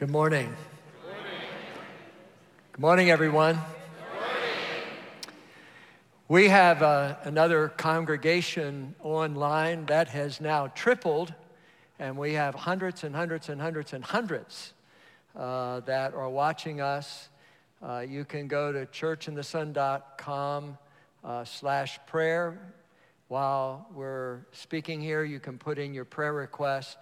Good 0.00 0.08
morning. 0.08 0.56
Good 2.72 2.80
morning, 2.80 3.10
everyone. 3.10 3.58
We 6.26 6.48
have 6.48 6.82
uh, 6.82 7.16
another 7.24 7.68
congregation 7.68 8.94
online 9.02 9.84
that 9.86 10.08
has 10.08 10.40
now 10.40 10.68
tripled, 10.68 11.34
and 11.98 12.16
we 12.16 12.32
have 12.32 12.54
hundreds 12.54 13.04
and 13.04 13.14
hundreds 13.14 13.50
and 13.50 13.60
hundreds 13.60 13.92
and 13.92 14.02
hundreds 14.02 14.72
uh, 15.36 15.80
that 15.80 16.14
are 16.14 16.30
watching 16.30 16.80
us. 16.80 17.28
Uh, 17.82 17.98
you 17.98 18.24
can 18.24 18.48
go 18.48 18.72
to 18.72 18.86
churchinthesun.com 18.86 20.78
uh, 21.22 21.44
slash 21.44 22.00
prayer. 22.06 22.58
While 23.28 23.86
we're 23.92 24.46
speaking 24.52 25.02
here, 25.02 25.24
you 25.24 25.40
can 25.40 25.58
put 25.58 25.78
in 25.78 25.92
your 25.92 26.06
prayer 26.06 26.32
request. 26.32 26.96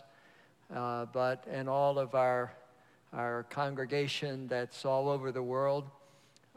Uh, 0.75 1.07
but 1.13 1.47
in 1.47 1.69
all 1.69 2.01
of 2.01 2.17
our 2.17 2.53
our 3.13 3.45
congregation 3.45 4.47
that's 4.49 4.85
all 4.85 5.09
over 5.09 5.33
the 5.33 5.43
world. 5.43 5.85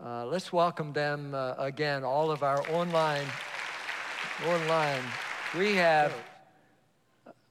Uh, 0.03 0.25
let's 0.25 0.51
welcome 0.51 0.93
them 0.93 1.33
uh, 1.33 1.53
again, 1.57 2.03
all 2.03 2.31
of 2.31 2.43
our 2.43 2.61
online, 2.71 3.25
online. 4.45 5.03
We 5.57 5.75
have 5.75 6.13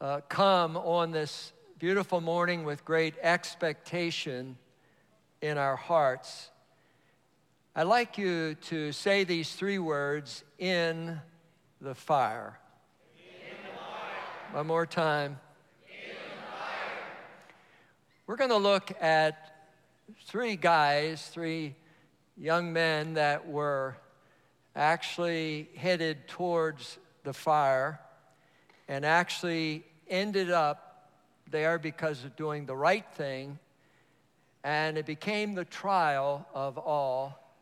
uh, 0.00 0.20
come 0.28 0.76
on 0.76 1.12
this 1.12 1.52
beautiful 1.78 2.20
morning 2.20 2.64
with 2.64 2.84
great 2.84 3.14
expectation 3.22 4.56
in 5.40 5.56
our 5.56 5.76
hearts. 5.76 6.50
I'd 7.74 7.84
like 7.84 8.18
you 8.18 8.54
to 8.66 8.92
say 8.92 9.24
these 9.24 9.54
three 9.54 9.78
words 9.78 10.44
in 10.58 11.20
the 11.80 11.94
fire. 11.94 12.58
In 13.16 13.56
the 13.64 13.78
fire. 13.78 14.56
One 14.56 14.66
more 14.66 14.86
time. 14.86 15.38
We're 18.30 18.36
going 18.36 18.50
to 18.50 18.58
look 18.58 18.92
at 19.00 19.72
three 20.26 20.54
guys, 20.54 21.26
three 21.26 21.74
young 22.36 22.72
men 22.72 23.14
that 23.14 23.48
were 23.48 23.96
actually 24.76 25.68
headed 25.74 26.28
towards 26.28 26.98
the 27.24 27.32
fire 27.32 27.98
and 28.86 29.04
actually 29.04 29.84
ended 30.06 30.48
up 30.48 31.10
there 31.50 31.76
because 31.80 32.24
of 32.24 32.36
doing 32.36 32.66
the 32.66 32.76
right 32.76 33.04
thing. 33.14 33.58
And 34.62 34.96
it 34.96 35.06
became 35.06 35.56
the 35.56 35.64
trial 35.64 36.46
of 36.54 36.78
all 36.78 37.52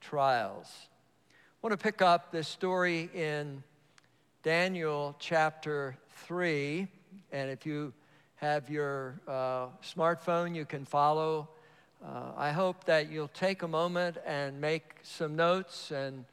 trials. 0.00 0.72
I 1.28 1.56
want 1.60 1.78
to 1.78 1.84
pick 1.84 2.00
up 2.00 2.32
this 2.32 2.48
story 2.48 3.10
in 3.12 3.62
Daniel 4.42 5.16
chapter 5.18 5.98
3. 6.24 6.88
And 7.30 7.50
if 7.50 7.66
you 7.66 7.92
have 8.44 8.68
your 8.68 9.18
uh, 9.26 9.68
smartphone, 9.82 10.54
you 10.54 10.66
can 10.66 10.84
follow. 10.84 11.48
Uh, 12.04 12.32
I 12.36 12.52
hope 12.52 12.84
that 12.84 13.10
you'll 13.10 13.28
take 13.28 13.62
a 13.62 13.68
moment 13.68 14.18
and 14.26 14.60
make 14.60 14.96
some 15.02 15.34
notes 15.34 15.90
and 15.90 16.26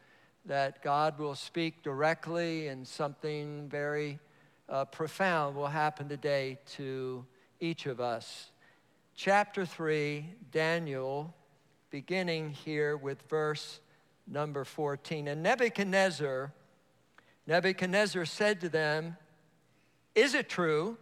that 0.45 0.84
God 0.84 1.18
will 1.18 1.36
speak 1.36 1.84
directly 1.84 2.68
and 2.68 2.86
something 2.86 3.70
very 3.70 4.20
uh, 4.68 4.84
profound 4.84 5.56
will 5.56 5.68
happen 5.68 6.09
today 6.09 6.58
to 6.73 7.26
each 7.62 7.86
of 7.86 8.02
us. 8.02 8.52
Chapter 9.16 9.66
3, 9.66 10.25
Daniel, 10.52 11.34
beginning 11.92 12.50
here 12.50 12.98
with 12.98 13.22
verse 13.30 13.80
number 14.28 14.66
14. 14.66 15.30
And 15.30 15.42
Nebuchadnezzar, 15.42 16.52
Nebuchadnezzar 17.48 18.25
said 18.25 18.59
to 18.59 18.68
them, 18.68 19.16
Is 20.14 20.34
it 20.36 20.50
true? 20.50 20.98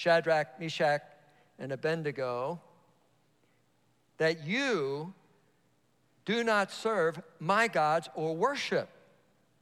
Shadrach, 0.00 0.58
Meshach, 0.58 1.02
and 1.58 1.72
Abednego, 1.72 2.58
that 4.16 4.46
you 4.46 5.12
do 6.24 6.42
not 6.42 6.72
serve 6.72 7.20
my 7.38 7.68
gods 7.68 8.08
or 8.14 8.34
worship 8.34 8.88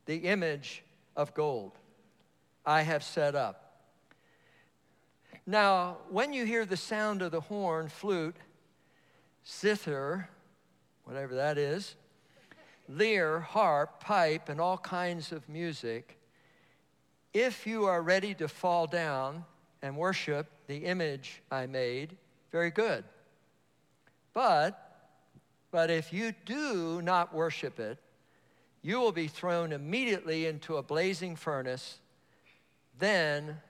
the 0.07 0.19
image 0.19 0.85
of 1.17 1.35
gold 1.35 1.73
I 2.65 2.83
have 2.83 3.03
set 3.03 3.35
up. 3.35 3.81
Now, 5.45 5.97
when 6.09 6.33
you 6.33 6.45
hear 6.45 6.65
the 6.65 6.77
sound 6.77 7.21
of 7.21 7.33
the 7.33 7.41
horn, 7.41 7.89
flute, 7.89 8.37
zither, 9.45 10.29
whatever 11.03 11.35
that 11.35 11.59
is, 11.59 11.97
lyre, 12.89 13.41
harp, 13.41 13.99
pipe, 13.99 14.49
and 14.49 14.61
all 14.61 14.79
kinds 14.79 15.33
of 15.33 15.49
music, 15.49 16.17
if 17.35 17.67
you 17.67 17.87
are 17.87 18.03
ready 18.03 18.35
to 18.35 18.47
fall 18.47 18.87
down, 18.87 19.45
and 19.83 19.97
worship 19.97 20.47
the 20.67 20.79
image 20.79 21.43
I 21.51 21.67
made, 21.67 22.17
very 22.51 22.71
good. 22.71 23.05
But, 24.35 25.11
but 25.71 25.91
if 25.91 26.13
you 26.13 26.33
do 26.45 27.03
not 27.03 27.35
worship 27.35 27.79
it, 27.79 27.99
you 28.83 29.01
will 29.01 29.13
be 29.13 29.29
thrown 29.29 29.73
immediately 29.73 30.47
into 30.47 30.77
a 30.77 30.83
blazing 30.83 31.37
furnace. 31.37 31.99
Then 32.99 33.61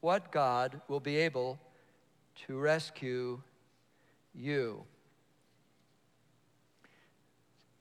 what 0.00 0.32
God 0.32 0.80
will 0.88 1.00
be 1.00 1.16
able 1.16 1.58
to 2.46 2.58
rescue 2.58 3.40
you? 4.34 4.84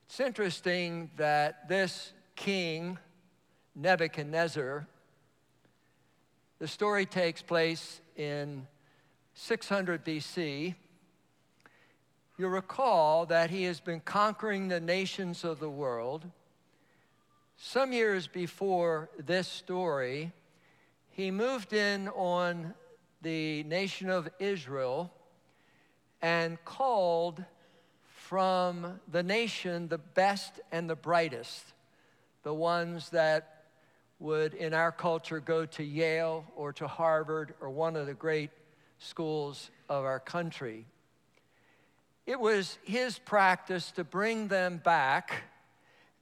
It's 0.07 0.19
interesting 0.19 1.09
that 1.15 1.69
this 1.69 2.11
king, 2.35 2.97
Nebuchadnezzar, 3.75 4.87
the 6.61 6.67
story 6.67 7.07
takes 7.07 7.41
place 7.41 8.01
in 8.15 8.67
600 9.33 10.05
BC. 10.05 10.75
You'll 12.37 12.51
recall 12.51 13.25
that 13.25 13.49
he 13.49 13.63
has 13.63 13.79
been 13.79 13.99
conquering 13.99 14.67
the 14.67 14.79
nations 14.79 15.43
of 15.43 15.59
the 15.59 15.71
world. 15.71 16.23
Some 17.57 17.91
years 17.91 18.27
before 18.27 19.09
this 19.17 19.47
story, 19.47 20.33
he 21.09 21.31
moved 21.31 21.73
in 21.73 22.09
on 22.09 22.75
the 23.23 23.63
nation 23.63 24.11
of 24.11 24.29
Israel 24.37 25.11
and 26.21 26.63
called 26.63 27.43
from 28.03 28.99
the 29.11 29.23
nation 29.23 29.87
the 29.87 29.97
best 29.97 30.59
and 30.71 30.87
the 30.87 30.95
brightest, 30.95 31.73
the 32.43 32.53
ones 32.53 33.09
that 33.09 33.60
would, 34.21 34.53
in 34.53 34.73
our 34.73 34.91
culture, 34.91 35.39
go 35.39 35.65
to 35.65 35.83
Yale 35.83 36.45
or 36.55 36.71
to 36.73 36.87
Harvard 36.87 37.55
or 37.59 37.69
one 37.71 37.95
of 37.95 38.05
the 38.05 38.13
great 38.13 38.51
schools 38.99 39.71
of 39.89 40.05
our 40.05 40.19
country. 40.19 40.85
It 42.27 42.39
was 42.39 42.77
his 42.83 43.17
practice 43.17 43.91
to 43.93 44.03
bring 44.03 44.47
them 44.47 44.77
back 44.77 45.43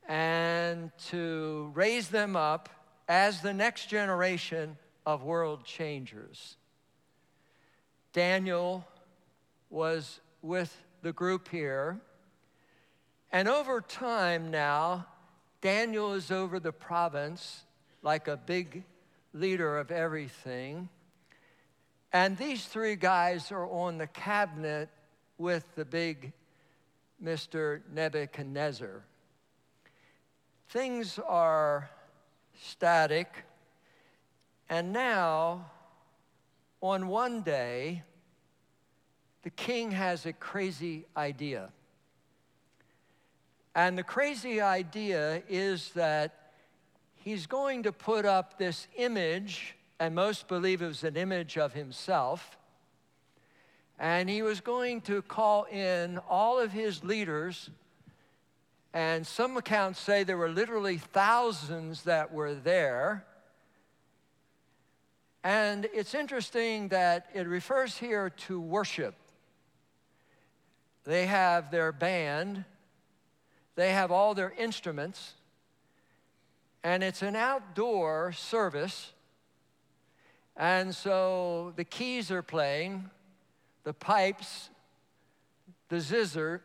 and 0.08 0.92
to 1.10 1.72
raise 1.76 2.08
them 2.08 2.38
up 2.38 2.70
as 3.10 3.42
the 3.42 3.54
next 3.54 3.88
generation 3.90 4.78
of 5.06 5.24
world 5.24 5.66
changers. 5.66 6.56
Daniel 8.14 8.88
was 9.70 10.22
with 10.42 10.76
the 11.02 11.12
group 11.12 11.50
here. 11.50 12.00
And 13.32 13.48
over 13.48 13.82
time 13.82 14.50
now, 14.50 15.06
Daniel 15.62 16.14
is 16.14 16.32
over 16.32 16.60
the 16.60 16.72
province 16.72 17.66
like 18.02 18.28
a 18.28 18.38
big 18.38 18.84
leader 19.34 19.78
of 19.78 19.92
everything. 19.92 20.90
And 22.12 22.38
these 22.38 22.66
three 22.66 22.96
guys 22.96 23.52
are 23.52 23.68
on 23.70 23.98
the 23.98 24.08
cabinet 24.08 24.90
with 25.38 25.64
the 25.76 25.86
big 25.86 26.34
Mr. 27.24 27.82
Nebuchadnezzar. 27.94 29.04
Things 30.70 31.20
are 31.28 31.90
static, 32.62 33.46
and 34.70 34.94
now, 34.94 35.66
on 36.82 37.08
one 37.08 37.42
day, 37.42 38.04
the 39.44 39.50
king 39.50 39.92
has 39.92 40.26
a 40.26 40.34
crazy 40.34 41.06
idea. 41.16 41.70
And 43.74 43.98
the 43.98 44.04
crazy 44.04 44.62
idea 44.62 45.42
is 45.48 45.92
that 45.94 46.39
he's 47.20 47.46
going 47.46 47.84
to 47.84 47.92
put 47.92 48.26
up 48.26 48.58
this 48.58 48.88
image, 48.96 49.76
and 50.00 50.16
most 50.16 50.48
believe 50.48 50.82
it 50.82 50.88
was 50.88 51.04
an 51.04 51.16
image 51.16 51.58
of 51.58 51.74
himself. 51.74 52.58
And 54.00 54.30
he 54.30 54.42
was 54.42 54.62
going 54.62 55.02
to 55.02 55.22
call 55.22 55.66
in 55.66 56.20
all 56.30 56.60
of 56.60 56.72
his 56.72 57.04
leaders. 57.04 57.70
And 58.94 59.28
some 59.28 59.58
accounts 59.58 60.00
say 60.00 60.24
there 60.24 60.38
were 60.38 60.50
literally 60.50 60.98
thousands 60.98 62.04
that 62.04 62.34
were 62.34 62.56
there. 62.56 63.26
And 65.44 65.88
it's 65.94 66.16
interesting 66.16 66.88
that 66.90 67.28
it 67.34 67.48
refers 67.48 67.98
here 67.98 68.30
to 68.30 68.60
worship. 68.60 69.16
They 71.04 71.26
have 71.26 71.72
their 71.72 71.92
band, 71.92 72.66
they 73.76 73.94
have 73.94 74.12
all 74.12 74.34
their 74.34 74.52
instruments, 74.58 75.34
and 76.84 77.04
it's 77.04 77.22
an 77.22 77.36
outdoor 77.36 78.32
service. 78.34 79.14
And 80.56 80.94
so 80.94 81.74
the 81.76 81.84
keys 81.84 82.32
are 82.32 82.44
playing, 82.44 83.10
the 83.84 83.94
pipes 83.94 84.70
the 85.90 86.00
zither, 86.00 86.62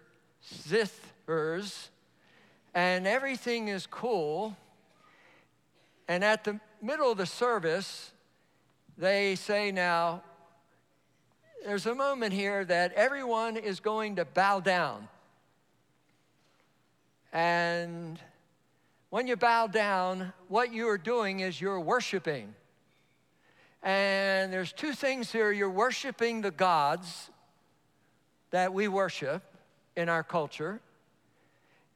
zithers, 0.47 1.89
and 2.75 3.07
everything 3.07 3.69
is 3.69 3.87
cool. 3.87 4.57
And 6.07 6.23
at 6.23 6.45
the 6.45 6.61
middle 6.83 7.11
of 7.11 7.19
the 7.19 7.27
service, 7.27 8.13
they 8.99 9.35
say, 9.35 9.73
Now, 9.73 10.23
there's 11.65 11.87
a 11.87 11.95
moment 11.95 12.35
here 12.35 12.65
that 12.67 12.93
everyone 12.93 13.57
is 13.57 13.81
going 13.81 14.17
to 14.17 14.27
bow 14.27 14.61
down. 14.61 15.09
And 17.33 18.21
when 19.15 19.29
you 19.29 19.37
bow 19.37 19.69
down, 19.69 20.33
what 20.49 20.73
you 20.73 20.89
are 20.89 20.99
doing 20.99 21.39
is 21.39 21.61
you're 21.61 21.79
worshiping. 21.79 22.53
And 23.81 24.53
there's 24.53 24.73
two 24.73 24.93
things 24.93 25.31
here 25.31 25.53
you're 25.53 25.71
worshiping 25.71 26.41
the 26.41 26.51
gods 26.51 27.31
that 28.51 28.75
we 28.75 28.89
worship 28.89 29.45
in 29.97 30.09
our 30.09 30.25
culture. 30.25 30.81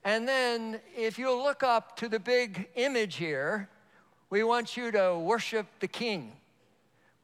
And 0.05 0.29
then, 0.29 0.79
if 0.97 1.19
you 1.19 1.35
look 1.35 1.65
up 1.65 1.97
to 1.97 2.09
the 2.09 2.21
big 2.21 2.69
image 2.77 3.17
here, 3.17 3.69
we 4.31 4.45
want 4.45 4.77
you 4.77 4.93
to 4.93 5.19
worship 5.19 5.67
the 5.81 5.89
king. 5.89 6.37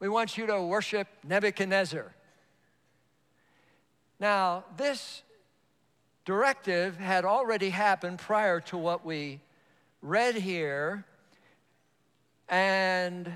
We 0.01 0.09
want 0.09 0.37
you 0.37 0.45
to 0.47 0.61
worship 0.61 1.07
Nebuchadnezzar. 1.23 2.13
Now, 4.19 4.65
this 4.75 5.23
directive 6.25 6.97
had 6.97 7.23
already 7.23 7.69
happened 7.69 8.19
prior 8.19 8.59
to 8.59 8.77
what 8.77 9.05
we 9.05 9.39
read 10.05 10.35
here. 10.35 11.03
And 12.47 13.35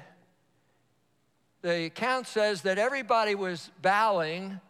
the 1.62 1.86
account 1.86 2.28
says 2.28 2.62
that 2.62 2.78
everybody 2.78 3.36
was 3.36 3.72
bowing, 3.82 4.62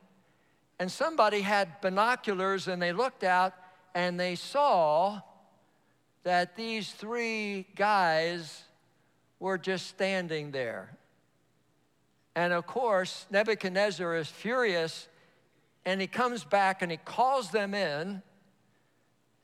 and 0.80 0.90
somebody 0.90 1.42
had 1.42 1.82
binoculars 1.82 2.68
and 2.70 2.82
they 2.82 2.94
looked 2.94 3.24
out 3.24 3.54
and 3.94 4.18
they 4.18 4.36
saw 4.36 5.20
that 6.24 6.56
these 6.56 6.92
three 6.92 7.68
guys 7.76 8.64
were 9.40 9.58
just 9.58 9.88
standing 9.88 10.52
there. 10.52 10.98
And 12.36 12.54
of 12.54 12.66
course, 12.66 13.26
Nebuchadnezzar 13.30 14.16
is 14.16 14.30
furious 14.30 15.10
and 15.86 16.00
he 16.00 16.08
comes 16.08 16.46
back 16.46 16.82
and 16.82 16.90
he 16.90 16.98
calls 16.98 17.52
them 17.52 17.74
in 17.74 18.22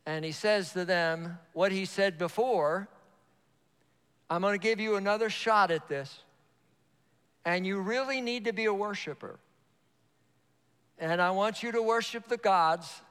and 0.06 0.24
he 0.24 0.31
says 0.31 0.74
to 0.74 0.86
them 0.86 1.40
what 1.54 1.72
he 1.72 1.86
said 1.86 2.18
before 2.18 2.88
I'm 4.30 4.42
going 4.42 4.54
to 4.54 4.63
give 4.63 4.80
you 4.80 4.96
another 4.96 5.30
shot 5.30 5.72
at 5.72 5.88
this. 5.88 6.24
And 7.46 7.66
you 7.66 7.80
really 7.80 8.22
need 8.22 8.46
to 8.46 8.54
be 8.54 8.66
a 8.66 8.74
worshiper. 8.74 9.40
And 10.98 11.22
I 11.22 11.31
want 11.31 11.62
you 11.62 11.72
to 11.74 11.81
worship 11.81 12.28
the 12.28 12.38
gods. 12.38 13.02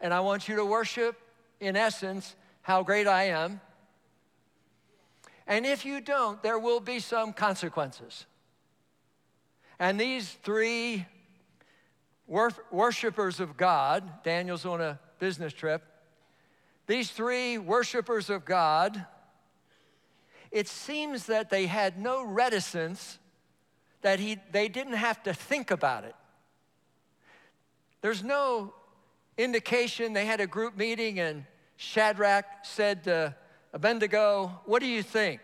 And 0.00 0.12
I 0.12 0.20
want 0.20 0.48
you 0.48 0.56
to 0.56 0.64
worship, 0.64 1.16
in 1.60 1.76
essence, 1.76 2.34
how 2.62 2.82
great 2.82 3.06
I 3.06 3.24
am. 3.24 3.60
And 5.46 5.64
if 5.64 5.84
you 5.84 6.00
don't, 6.00 6.42
there 6.42 6.58
will 6.58 6.80
be 6.80 6.98
some 6.98 7.32
consequences. 7.32 8.26
And 9.78 10.00
these 10.00 10.30
three 10.42 11.06
worshipers 12.26 13.38
of 13.38 13.56
God, 13.56 14.24
Daniel's 14.24 14.64
on 14.64 14.80
a 14.80 14.98
business 15.18 15.52
trip, 15.52 15.82
these 16.86 17.10
three 17.10 17.58
worshipers 17.58 18.30
of 18.30 18.44
God, 18.44 19.06
it 20.50 20.68
seems 20.68 21.26
that 21.26 21.50
they 21.50 21.66
had 21.66 21.98
no 21.98 22.24
reticence, 22.24 23.18
that 24.02 24.20
he, 24.20 24.38
they 24.52 24.68
didn't 24.68 24.94
have 24.94 25.22
to 25.24 25.34
think 25.34 25.70
about 25.70 26.04
it. 26.04 26.14
There's 28.02 28.22
no 28.22 28.74
indication 29.38 30.12
they 30.12 30.26
had 30.26 30.40
a 30.40 30.46
group 30.46 30.76
meeting 30.76 31.18
and 31.18 31.44
Shadrach 31.76 32.44
said 32.62 33.04
to 33.04 33.34
Abednego, 33.72 34.60
What 34.66 34.80
do 34.80 34.86
you 34.86 35.02
think? 35.02 35.40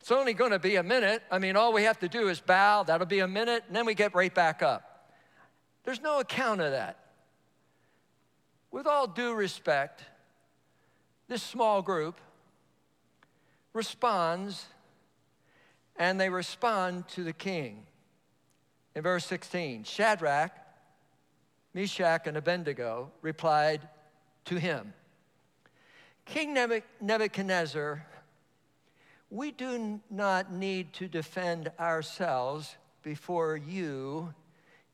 It's 0.00 0.10
only 0.10 0.34
going 0.34 0.50
to 0.50 0.58
be 0.58 0.76
a 0.76 0.82
minute. 0.82 1.22
I 1.30 1.38
mean, 1.38 1.56
all 1.56 1.72
we 1.72 1.84
have 1.84 2.00
to 2.00 2.08
do 2.08 2.28
is 2.28 2.40
bow, 2.40 2.82
that'll 2.82 3.06
be 3.06 3.20
a 3.20 3.28
minute, 3.28 3.62
and 3.68 3.76
then 3.76 3.86
we 3.86 3.94
get 3.94 4.14
right 4.16 4.34
back 4.34 4.60
up. 4.60 5.06
There's 5.84 6.00
no 6.00 6.18
account 6.18 6.60
of 6.60 6.72
that. 6.72 6.98
With 8.72 8.86
all 8.86 9.06
due 9.06 9.34
respect, 9.34 10.02
this 11.28 11.42
small 11.42 11.82
group 11.82 12.18
responds, 13.74 14.66
and 15.96 16.18
they 16.18 16.30
respond 16.30 17.06
to 17.08 17.22
the 17.22 17.32
king. 17.32 17.86
In 18.94 19.02
verse 19.02 19.24
16, 19.26 19.84
Shadrach, 19.84 20.52
Meshach, 21.74 22.26
and 22.26 22.36
Abednego 22.36 23.12
replied 23.22 23.88
to 24.46 24.56
him 24.56 24.92
King 26.24 26.54
Nebuchadnezzar 27.00 28.06
we 29.30 29.50
do 29.50 30.00
not 30.10 30.52
need 30.52 30.92
to 30.92 31.08
defend 31.08 31.72
ourselves 31.80 32.76
before 33.02 33.56
you 33.56 34.34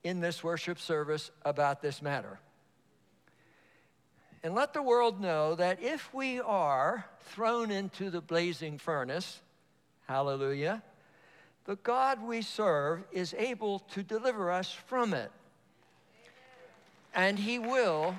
in 0.05 0.21
this 0.21 0.45
worship 0.45 0.79
service 0.79 1.33
about 1.45 1.83
this 1.83 2.01
matter. 2.01 2.39
And 4.43 4.55
let 4.55 4.73
the 4.73 4.83
world 4.83 5.21
know 5.21 5.55
that 5.57 5.83
if 5.83 6.13
we 6.15 6.41
are 6.41 7.05
thrown 7.21 7.71
into 7.71 8.11
the 8.11 8.21
blazing 8.21 8.79
furnace, 8.79 9.41
hallelujah, 10.07 10.83
the 11.65 11.77
God 11.77 12.23
we 12.23 12.43
serve 12.43 13.05
is 13.13 13.35
able 13.37 13.81
to 13.91 14.03
deliver 14.03 14.51
us 14.51 14.73
from 14.73 15.13
it. 15.13 15.31
And 17.15 17.39
He 17.39 17.59
will, 17.59 18.15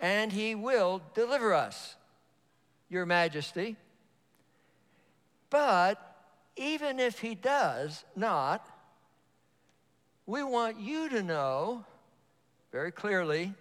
and 0.00 0.32
He 0.32 0.54
will 0.54 1.00
deliver 1.14 1.54
us, 1.54 1.94
Your 2.88 3.06
Majesty. 3.06 3.76
But 5.50 6.14
even 6.56 7.00
if 7.00 7.20
he 7.20 7.34
does 7.34 8.04
not, 8.16 8.68
we 10.26 10.42
want 10.42 10.80
you 10.80 11.08
to 11.10 11.22
know 11.22 11.84
very 12.72 12.90
clearly, 12.90 13.54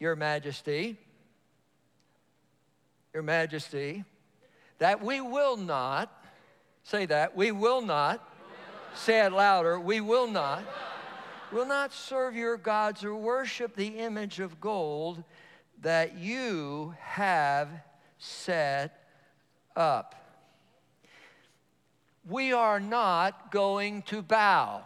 Your 0.00 0.16
Majesty, 0.16 0.98
Your 3.12 3.22
Majesty, 3.22 4.04
that 4.78 5.02
we 5.02 5.20
will 5.20 5.56
not, 5.56 6.10
say 6.82 7.06
that, 7.06 7.36
we 7.36 7.52
will 7.52 7.80
not, 7.80 8.28
say 8.94 9.24
it 9.24 9.32
louder, 9.32 9.78
we 9.78 10.00
will 10.00 10.26
not, 10.26 10.62
will 11.52 11.66
not 11.66 11.92
serve 11.92 12.34
your 12.34 12.56
gods 12.56 13.04
or 13.04 13.14
worship 13.14 13.76
the 13.76 13.98
image 13.98 14.40
of 14.40 14.60
gold 14.60 15.22
that 15.80 16.18
you 16.18 16.94
have 17.00 17.68
set 18.18 19.04
up 19.76 20.24
we 22.28 22.52
are 22.52 22.80
not 22.80 23.50
going 23.50 24.02
to 24.02 24.22
bow. 24.22 24.84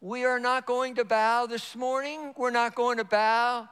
We 0.00 0.24
are 0.24 0.38
not 0.38 0.66
going 0.66 0.96
to 0.96 1.04
bow 1.04 1.46
this 1.46 1.74
morning. 1.74 2.34
We're 2.36 2.50
not 2.50 2.74
going 2.74 2.98
to 2.98 3.04
bow 3.04 3.68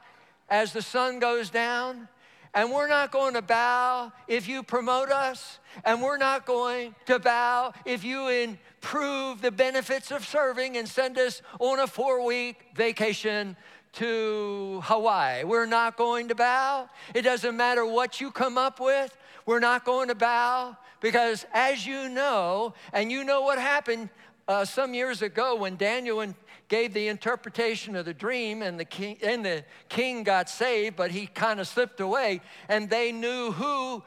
as 0.49 0.73
the 0.73 0.81
sun 0.81 1.19
goes 1.19 1.49
down. 1.49 2.07
And 2.53 2.71
we're 2.71 2.87
not 2.87 3.11
going 3.11 3.35
to 3.35 3.41
bow 3.41 4.11
if 4.27 4.47
you 4.47 4.63
promote 4.63 5.11
us. 5.11 5.59
And 5.85 6.01
we're 6.01 6.17
not 6.17 6.45
going 6.45 6.95
to 7.05 7.19
bow 7.19 7.73
if 7.85 8.03
you 8.03 8.29
improve 8.29 9.41
the 9.41 9.51
benefits 9.51 10.11
of 10.11 10.25
serving 10.25 10.77
and 10.77 10.87
send 10.87 11.17
us 11.17 11.41
on 11.59 11.79
a 11.79 11.87
four 11.87 12.25
week 12.25 12.57
vacation 12.73 13.55
to 13.93 14.81
Hawaii. 14.85 15.43
We're 15.43 15.65
not 15.65 15.97
going 15.97 16.29
to 16.29 16.35
bow. 16.35 16.89
It 17.13 17.21
doesn't 17.23 17.55
matter 17.55 17.85
what 17.85 18.21
you 18.21 18.31
come 18.31 18.57
up 18.57 18.79
with. 18.79 19.15
We're 19.45 19.59
not 19.59 19.85
going 19.85 20.09
to 20.09 20.15
bow 20.15 20.77
because, 20.99 21.45
as 21.53 21.85
you 21.85 22.09
know, 22.09 22.73
and 22.91 23.11
you 23.11 23.23
know 23.23 23.41
what 23.41 23.59
happened 23.59 24.09
uh, 24.47 24.65
some 24.65 24.93
years 24.93 25.21
ago 25.21 25.55
when 25.55 25.75
Daniel 25.75 26.25
gave 26.67 26.93
the 26.93 27.07
interpretation 27.07 27.95
of 27.95 28.05
the 28.05 28.13
dream 28.13 28.61
and 28.61 28.79
the 28.79 28.85
king, 28.85 29.17
and 29.23 29.45
the 29.45 29.63
king 29.89 30.23
got 30.23 30.49
saved, 30.49 30.95
but 30.95 31.11
he 31.11 31.27
kind 31.27 31.59
of 31.59 31.67
slipped 31.67 31.99
away, 31.99 32.41
and 32.67 32.89
they 32.89 33.11
knew 33.11 33.51
who 33.51 34.03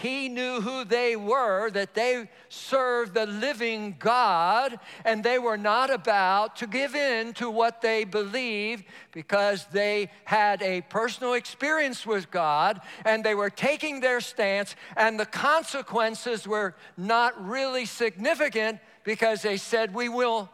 he 0.00 0.30
knew 0.30 0.62
who 0.62 0.84
they 0.84 1.14
were, 1.14 1.70
that 1.72 1.92
they 1.92 2.26
served 2.48 3.12
the 3.12 3.26
living 3.26 3.96
God, 3.98 4.80
and 5.04 5.22
they 5.22 5.38
were 5.38 5.58
not 5.58 5.90
about 5.90 6.56
to 6.56 6.66
give 6.66 6.94
in 6.94 7.34
to 7.34 7.50
what 7.50 7.82
they 7.82 8.04
believed 8.04 8.84
because 9.12 9.66
they 9.66 10.10
had 10.24 10.62
a 10.62 10.80
personal 10.80 11.34
experience 11.34 12.06
with 12.06 12.30
God 12.30 12.80
and 13.04 13.22
they 13.22 13.34
were 13.34 13.50
taking 13.50 14.00
their 14.00 14.22
stance, 14.22 14.74
and 14.96 15.20
the 15.20 15.26
consequences 15.26 16.48
were 16.48 16.74
not 16.96 17.34
really 17.46 17.84
significant 17.84 18.80
because 19.04 19.42
they 19.42 19.56
said, 19.56 19.94
We 19.94 20.08
will, 20.08 20.48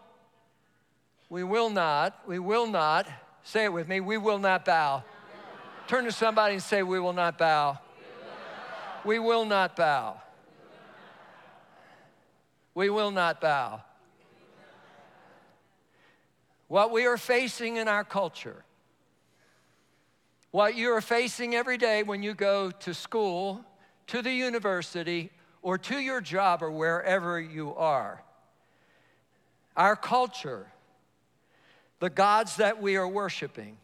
we 1.28 1.44
will 1.44 1.70
not, 1.70 2.20
we 2.26 2.38
will 2.38 2.66
not, 2.66 3.08
say 3.42 3.64
it 3.64 3.72
with 3.72 3.88
me, 3.88 4.00
we 4.00 4.18
will 4.18 4.38
not 4.38 4.64
bow. 4.64 5.04
Turn 5.86 6.04
to 6.04 6.12
somebody 6.12 6.54
and 6.54 6.62
say, 6.62 6.82
We 6.82 7.00
will 7.00 7.12
not 7.12 7.38
bow. 7.38 7.78
We 9.04 9.18
will 9.18 9.44
not 9.44 9.76
bow. 9.76 10.20
We 12.74 12.90
will 12.90 13.10
not 13.10 13.40
bow. 13.40 13.82
what 16.68 16.90
we 16.90 17.06
are 17.06 17.16
facing 17.16 17.76
in 17.76 17.88
our 17.88 18.04
culture, 18.04 18.64
what 20.50 20.74
you 20.74 20.90
are 20.90 21.00
facing 21.00 21.54
every 21.54 21.78
day 21.78 22.02
when 22.02 22.22
you 22.22 22.34
go 22.34 22.70
to 22.70 22.92
school, 22.92 23.64
to 24.08 24.22
the 24.22 24.32
university, 24.32 25.30
or 25.62 25.78
to 25.78 25.98
your 25.98 26.20
job, 26.20 26.62
or 26.62 26.70
wherever 26.70 27.40
you 27.40 27.74
are. 27.74 28.22
Our 29.76 29.96
culture, 29.96 30.66
the 32.00 32.10
gods 32.10 32.56
that 32.56 32.80
we 32.80 32.96
are 32.96 33.08
worshiping, 33.08 33.76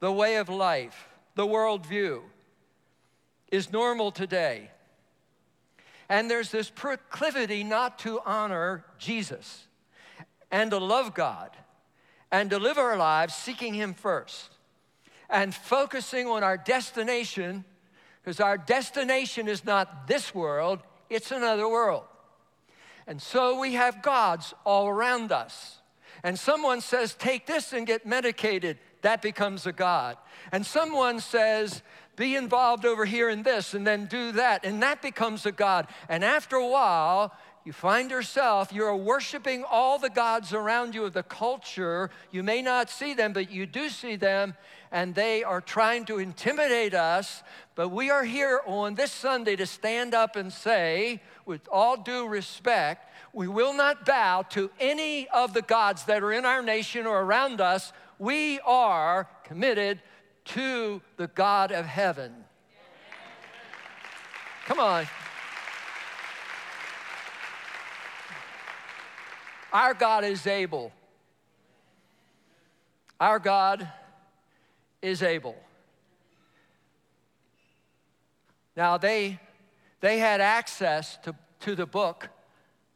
the 0.00 0.12
way 0.12 0.36
of 0.36 0.48
life, 0.48 1.08
the 1.34 1.46
worldview 1.46 2.22
is 3.50 3.72
normal 3.72 4.10
today. 4.10 4.70
And 6.08 6.30
there's 6.30 6.50
this 6.50 6.70
proclivity 6.70 7.64
not 7.64 7.98
to 8.00 8.20
honor 8.24 8.84
Jesus 8.98 9.66
and 10.50 10.70
to 10.70 10.78
love 10.78 11.14
God 11.14 11.50
and 12.30 12.50
to 12.50 12.58
live 12.58 12.78
our 12.78 12.96
lives 12.96 13.34
seeking 13.34 13.74
Him 13.74 13.94
first 13.94 14.50
and 15.30 15.54
focusing 15.54 16.26
on 16.26 16.42
our 16.42 16.56
destination 16.56 17.64
because 18.22 18.40
our 18.40 18.56
destination 18.56 19.48
is 19.48 19.64
not 19.64 20.06
this 20.06 20.34
world, 20.34 20.80
it's 21.10 21.30
another 21.30 21.68
world. 21.68 22.04
And 23.06 23.20
so 23.20 23.58
we 23.58 23.74
have 23.74 24.02
gods 24.02 24.54
all 24.64 24.88
around 24.88 25.32
us. 25.32 25.78
And 26.22 26.38
someone 26.38 26.80
says, 26.80 27.14
Take 27.14 27.46
this 27.46 27.72
and 27.72 27.86
get 27.86 28.06
medicated. 28.06 28.78
That 29.02 29.20
becomes 29.20 29.66
a 29.66 29.72
God. 29.72 30.16
And 30.52 30.64
someone 30.64 31.20
says, 31.20 31.82
Be 32.16 32.34
involved 32.34 32.86
over 32.86 33.04
here 33.04 33.28
in 33.28 33.42
this 33.42 33.74
and 33.74 33.86
then 33.86 34.06
do 34.06 34.32
that. 34.32 34.64
And 34.64 34.82
that 34.82 35.02
becomes 35.02 35.44
a 35.44 35.52
God. 35.52 35.86
And 36.08 36.24
after 36.24 36.56
a 36.56 36.66
while, 36.66 37.34
you 37.64 37.72
find 37.72 38.10
yourself, 38.10 38.72
you're 38.72 38.94
worshiping 38.94 39.64
all 39.70 39.98
the 39.98 40.10
gods 40.10 40.52
around 40.52 40.94
you 40.94 41.04
of 41.04 41.14
the 41.14 41.22
culture. 41.22 42.10
You 42.30 42.42
may 42.42 42.60
not 42.60 42.90
see 42.90 43.14
them, 43.14 43.32
but 43.32 43.50
you 43.50 43.64
do 43.64 43.88
see 43.88 44.16
them, 44.16 44.54
and 44.94 45.12
they 45.12 45.42
are 45.42 45.60
trying 45.60 46.04
to 46.04 46.20
intimidate 46.20 46.94
us. 46.94 47.42
But 47.74 47.88
we 47.88 48.10
are 48.10 48.22
here 48.22 48.60
on 48.64 48.94
this 48.94 49.10
Sunday 49.10 49.56
to 49.56 49.66
stand 49.66 50.14
up 50.14 50.36
and 50.36 50.52
say, 50.52 51.20
with 51.44 51.68
all 51.70 51.96
due 51.96 52.28
respect, 52.28 53.12
we 53.32 53.48
will 53.48 53.74
not 53.74 54.06
bow 54.06 54.42
to 54.50 54.70
any 54.78 55.28
of 55.30 55.52
the 55.52 55.62
gods 55.62 56.04
that 56.04 56.22
are 56.22 56.32
in 56.32 56.44
our 56.44 56.62
nation 56.62 57.06
or 57.06 57.22
around 57.22 57.60
us. 57.60 57.92
We 58.20 58.60
are 58.60 59.28
committed 59.42 60.00
to 60.44 61.02
the 61.16 61.26
God 61.26 61.72
of 61.72 61.86
heaven. 61.86 62.32
Come 64.66 64.78
on. 64.78 65.08
Our 69.72 69.92
God 69.92 70.22
is 70.22 70.46
able. 70.46 70.92
Our 73.18 73.40
God 73.40 73.88
is 75.04 75.22
able. 75.22 75.54
Now, 78.74 78.96
they, 78.96 79.38
they 80.00 80.18
had 80.18 80.40
access 80.40 81.18
to, 81.18 81.34
to 81.60 81.74
the 81.74 81.86
book 81.86 82.28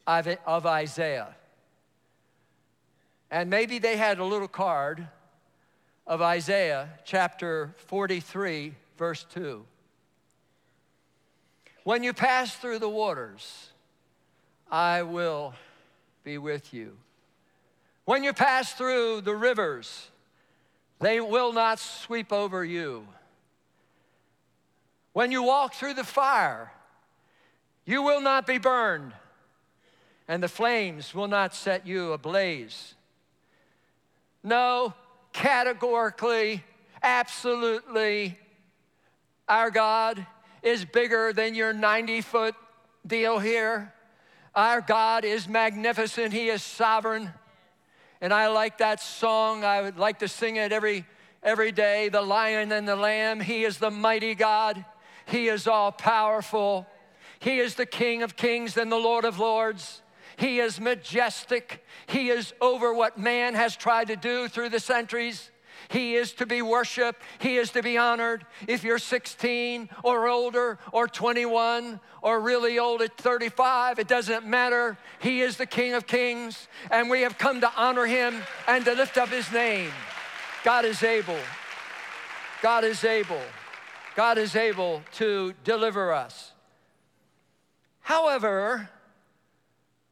of, 0.06 0.26
of 0.46 0.66
Isaiah. 0.66 1.36
And 3.30 3.50
maybe 3.50 3.78
they 3.78 3.96
had 3.96 4.18
a 4.18 4.24
little 4.24 4.48
card 4.48 5.06
of 6.06 6.22
Isaiah 6.22 6.88
chapter 7.04 7.74
43, 7.86 8.74
verse 8.96 9.26
2. 9.34 9.64
When 11.84 12.02
you 12.02 12.14
pass 12.14 12.56
through 12.56 12.78
the 12.78 12.88
waters, 12.88 13.70
I 14.70 15.02
will 15.02 15.54
be 16.24 16.38
with 16.38 16.72
you. 16.72 16.96
When 18.06 18.24
you 18.24 18.32
pass 18.32 18.72
through 18.72 19.20
the 19.20 19.36
rivers, 19.36 20.08
they 21.00 21.20
will 21.20 21.52
not 21.52 21.78
sweep 21.78 22.32
over 22.32 22.64
you. 22.64 23.06
When 25.12 25.32
you 25.32 25.42
walk 25.42 25.74
through 25.74 25.94
the 25.94 26.04
fire, 26.04 26.72
you 27.84 28.02
will 28.02 28.20
not 28.20 28.46
be 28.46 28.58
burned, 28.58 29.12
and 30.26 30.42
the 30.42 30.48
flames 30.48 31.14
will 31.14 31.28
not 31.28 31.54
set 31.54 31.86
you 31.86 32.12
ablaze. 32.12 32.94
No, 34.42 34.94
categorically, 35.32 36.62
absolutely, 37.02 38.38
our 39.48 39.70
God 39.70 40.26
is 40.62 40.84
bigger 40.84 41.32
than 41.32 41.54
your 41.54 41.72
90 41.72 42.20
foot 42.20 42.54
deal 43.06 43.38
here. 43.38 43.92
Our 44.54 44.80
God 44.80 45.24
is 45.24 45.48
magnificent, 45.48 46.32
He 46.32 46.48
is 46.48 46.62
sovereign. 46.62 47.32
And 48.20 48.32
I 48.32 48.48
like 48.48 48.78
that 48.78 49.00
song. 49.00 49.64
I 49.64 49.82
would 49.82 49.98
like 49.98 50.18
to 50.20 50.28
sing 50.28 50.56
it 50.56 50.72
every, 50.72 51.04
every 51.42 51.72
day. 51.72 52.08
The 52.08 52.22
lion 52.22 52.72
and 52.72 52.86
the 52.86 52.96
lamb, 52.96 53.40
He 53.40 53.64
is 53.64 53.78
the 53.78 53.90
mighty 53.90 54.34
God, 54.34 54.84
He 55.26 55.48
is 55.48 55.66
all 55.66 55.92
powerful. 55.92 56.86
He 57.40 57.60
is 57.60 57.76
the 57.76 57.86
King 57.86 58.22
of 58.22 58.36
kings 58.36 58.76
and 58.76 58.90
the 58.90 58.96
Lord 58.96 59.24
of 59.24 59.38
lords. 59.38 60.02
He 60.36 60.60
is 60.60 60.80
majestic. 60.80 61.84
He 62.06 62.30
is 62.30 62.52
over 62.60 62.92
what 62.92 63.18
man 63.18 63.54
has 63.54 63.76
tried 63.76 64.08
to 64.08 64.16
do 64.16 64.48
through 64.48 64.70
the 64.70 64.80
centuries. 64.80 65.50
He 65.88 66.16
is 66.16 66.32
to 66.34 66.46
be 66.46 66.60
worshiped. 66.60 67.22
He 67.38 67.56
is 67.56 67.70
to 67.70 67.82
be 67.82 67.96
honored. 67.96 68.44
If 68.66 68.84
you're 68.84 68.98
16 68.98 69.88
or 70.02 70.28
older 70.28 70.78
or 70.92 71.08
21 71.08 72.00
or 72.20 72.40
really 72.40 72.78
old 72.78 73.00
at 73.00 73.16
35, 73.16 73.98
it 73.98 74.06
doesn't 74.06 74.46
matter. 74.46 74.98
He 75.20 75.40
is 75.40 75.56
the 75.56 75.66
King 75.66 75.94
of 75.94 76.06
Kings, 76.06 76.68
and 76.90 77.08
we 77.08 77.22
have 77.22 77.38
come 77.38 77.62
to 77.62 77.72
honor 77.74 78.06
him 78.06 78.42
and 78.66 78.84
to 78.84 78.92
lift 78.92 79.16
up 79.16 79.30
his 79.30 79.50
name. 79.50 79.90
God 80.62 80.84
is 80.84 81.02
able. 81.02 81.38
God 82.60 82.84
is 82.84 83.02
able. 83.04 83.40
God 84.14 84.36
is 84.36 84.56
able 84.56 85.02
to 85.14 85.54
deliver 85.64 86.12
us. 86.12 86.52
However, 88.00 88.90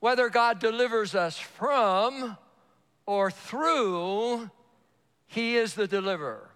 whether 0.00 0.28
God 0.28 0.58
delivers 0.58 1.14
us 1.14 1.38
from 1.38 2.36
or 3.04 3.30
through 3.30 4.50
he 5.26 5.56
is 5.56 5.74
the 5.74 5.86
deliverer. 5.86 6.50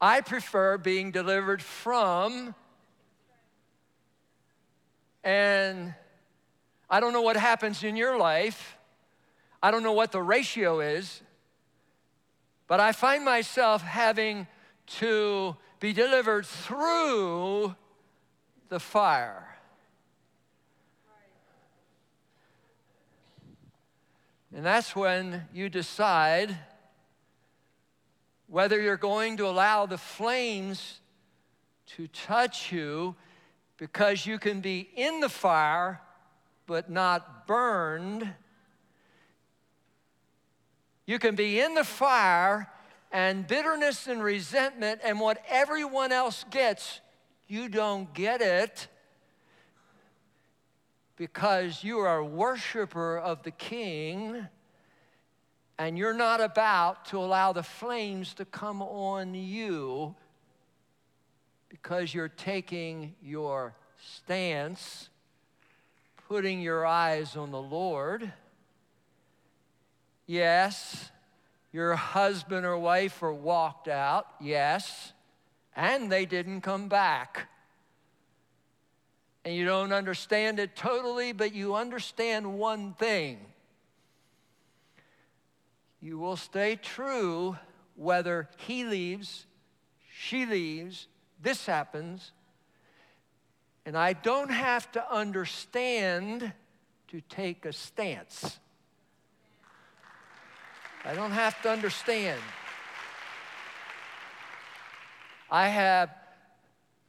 I 0.00 0.20
prefer 0.20 0.78
being 0.78 1.12
delivered 1.12 1.62
from, 1.62 2.54
and 5.22 5.94
I 6.90 6.98
don't 7.00 7.12
know 7.12 7.22
what 7.22 7.36
happens 7.36 7.84
in 7.84 7.96
your 7.96 8.18
life. 8.18 8.76
I 9.62 9.70
don't 9.70 9.84
know 9.84 9.92
what 9.92 10.10
the 10.10 10.20
ratio 10.20 10.80
is, 10.80 11.22
but 12.66 12.80
I 12.80 12.90
find 12.90 13.24
myself 13.24 13.82
having 13.82 14.48
to 14.98 15.56
be 15.78 15.92
delivered 15.92 16.46
through 16.46 17.76
the 18.68 18.80
fire. 18.80 19.51
And 24.54 24.66
that's 24.66 24.94
when 24.94 25.44
you 25.54 25.70
decide 25.70 26.54
whether 28.48 28.78
you're 28.78 28.98
going 28.98 29.38
to 29.38 29.46
allow 29.46 29.86
the 29.86 29.96
flames 29.96 31.00
to 31.96 32.06
touch 32.08 32.70
you 32.70 33.16
because 33.78 34.26
you 34.26 34.38
can 34.38 34.60
be 34.60 34.90
in 34.94 35.20
the 35.20 35.30
fire 35.30 36.02
but 36.66 36.90
not 36.90 37.46
burned. 37.46 38.28
You 41.06 41.18
can 41.18 41.34
be 41.34 41.58
in 41.58 41.74
the 41.74 41.84
fire 41.84 42.70
and 43.10 43.46
bitterness 43.46 44.06
and 44.06 44.22
resentment 44.22 45.00
and 45.02 45.18
what 45.18 45.42
everyone 45.48 46.12
else 46.12 46.44
gets, 46.50 47.00
you 47.48 47.70
don't 47.70 48.12
get 48.12 48.42
it 48.42 48.88
because 51.22 51.84
you 51.84 52.00
are 52.00 52.18
a 52.18 52.24
worshiper 52.24 53.16
of 53.16 53.44
the 53.44 53.50
King 53.52 54.44
and 55.78 55.96
you're 55.96 56.12
not 56.12 56.40
about 56.40 57.04
to 57.04 57.16
allow 57.16 57.52
the 57.52 57.62
flames 57.62 58.34
to 58.34 58.44
come 58.44 58.82
on 58.82 59.32
you 59.32 60.16
because 61.68 62.12
you're 62.12 62.26
taking 62.26 63.14
your 63.22 63.76
stance, 64.04 65.10
putting 66.26 66.60
your 66.60 66.84
eyes 66.84 67.36
on 67.36 67.52
the 67.52 67.62
Lord. 67.62 68.32
Yes, 70.26 71.12
your 71.72 71.94
husband 71.94 72.66
or 72.66 72.76
wife 72.76 73.22
are 73.22 73.32
walked 73.32 73.86
out, 73.86 74.26
yes, 74.40 75.12
and 75.76 76.10
they 76.10 76.26
didn't 76.26 76.62
come 76.62 76.88
back 76.88 77.46
and 79.44 79.54
you 79.54 79.64
don't 79.64 79.92
understand 79.92 80.58
it 80.58 80.76
totally, 80.76 81.32
but 81.32 81.54
you 81.54 81.74
understand 81.74 82.58
one 82.58 82.94
thing. 82.94 83.40
You 86.00 86.18
will 86.18 86.36
stay 86.36 86.76
true 86.76 87.56
whether 87.96 88.48
he 88.56 88.84
leaves, 88.84 89.46
she 90.12 90.46
leaves, 90.46 91.08
this 91.40 91.66
happens, 91.66 92.32
and 93.84 93.96
I 93.96 94.12
don't 94.12 94.50
have 94.50 94.90
to 94.92 95.12
understand 95.12 96.52
to 97.08 97.20
take 97.28 97.64
a 97.66 97.72
stance. 97.72 98.58
I 101.04 101.14
don't 101.14 101.32
have 101.32 101.60
to 101.62 101.70
understand. 101.70 102.40
I 105.50 105.68
have 105.68 106.10